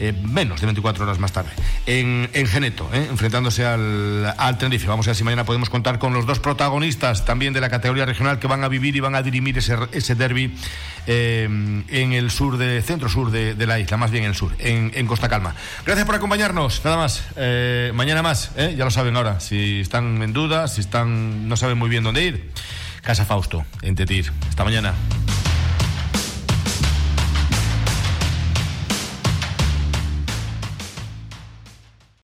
Eh, 0.02 0.14
menos 0.22 0.58
de 0.62 0.66
24 0.66 1.04
horas 1.04 1.18
más 1.18 1.30
tarde, 1.30 1.50
en, 1.84 2.30
en 2.32 2.46
Geneto, 2.46 2.88
eh, 2.90 3.06
enfrentándose 3.10 3.66
al, 3.66 4.32
al 4.38 4.56
Tenerife. 4.56 4.86
Vamos 4.86 5.06
a 5.06 5.10
ver 5.10 5.16
si 5.16 5.24
mañana 5.24 5.44
podemos 5.44 5.68
contar 5.68 5.98
con 5.98 6.14
los 6.14 6.24
dos 6.24 6.38
protagonistas 6.38 7.26
también 7.26 7.52
de 7.52 7.60
la 7.60 7.68
categoría 7.68 8.06
regional 8.06 8.38
que 8.38 8.46
van 8.46 8.64
a 8.64 8.68
vivir 8.68 8.96
y 8.96 9.00
van 9.00 9.14
a 9.14 9.20
dirimir 9.20 9.58
ese, 9.58 9.76
ese 9.92 10.14
derby 10.14 10.54
eh, 11.06 11.44
en 11.44 12.12
el 12.14 12.30
sur, 12.30 12.56
de 12.56 12.80
centro-sur 12.80 13.30
de, 13.30 13.54
de, 13.54 13.66
la 13.66 13.78
isla, 13.78 13.98
más 13.98 14.10
bien 14.10 14.24
en 14.24 14.30
el 14.30 14.36
sur, 14.36 14.52
en, 14.58 14.90
en 14.94 15.06
Costa 15.06 15.28
Calma. 15.28 15.54
Gracias 15.84 16.06
por 16.06 16.14
acompañarnos, 16.14 16.82
nada 16.82 16.96
más. 16.96 17.22
mañana 17.92 18.22
más, 18.22 18.52
ya 18.56 18.84
lo 18.86 18.90
saben 18.90 19.16
ahora, 19.16 19.38
si 19.40 19.80
están 19.80 20.22
en 20.22 20.32
duda, 20.32 20.66
si 20.68 20.80
están 20.80 21.46
no 21.46 21.58
saben 21.58 21.76
muy 21.76 21.90
bien 21.90 22.04
dónde 22.04 22.24
ir. 22.24 22.50
Casa 23.02 23.26
Fausto, 23.26 23.66
en 23.82 23.96
Tetir. 23.96 24.32
Hasta 24.48 24.64
mañana. 24.64 24.94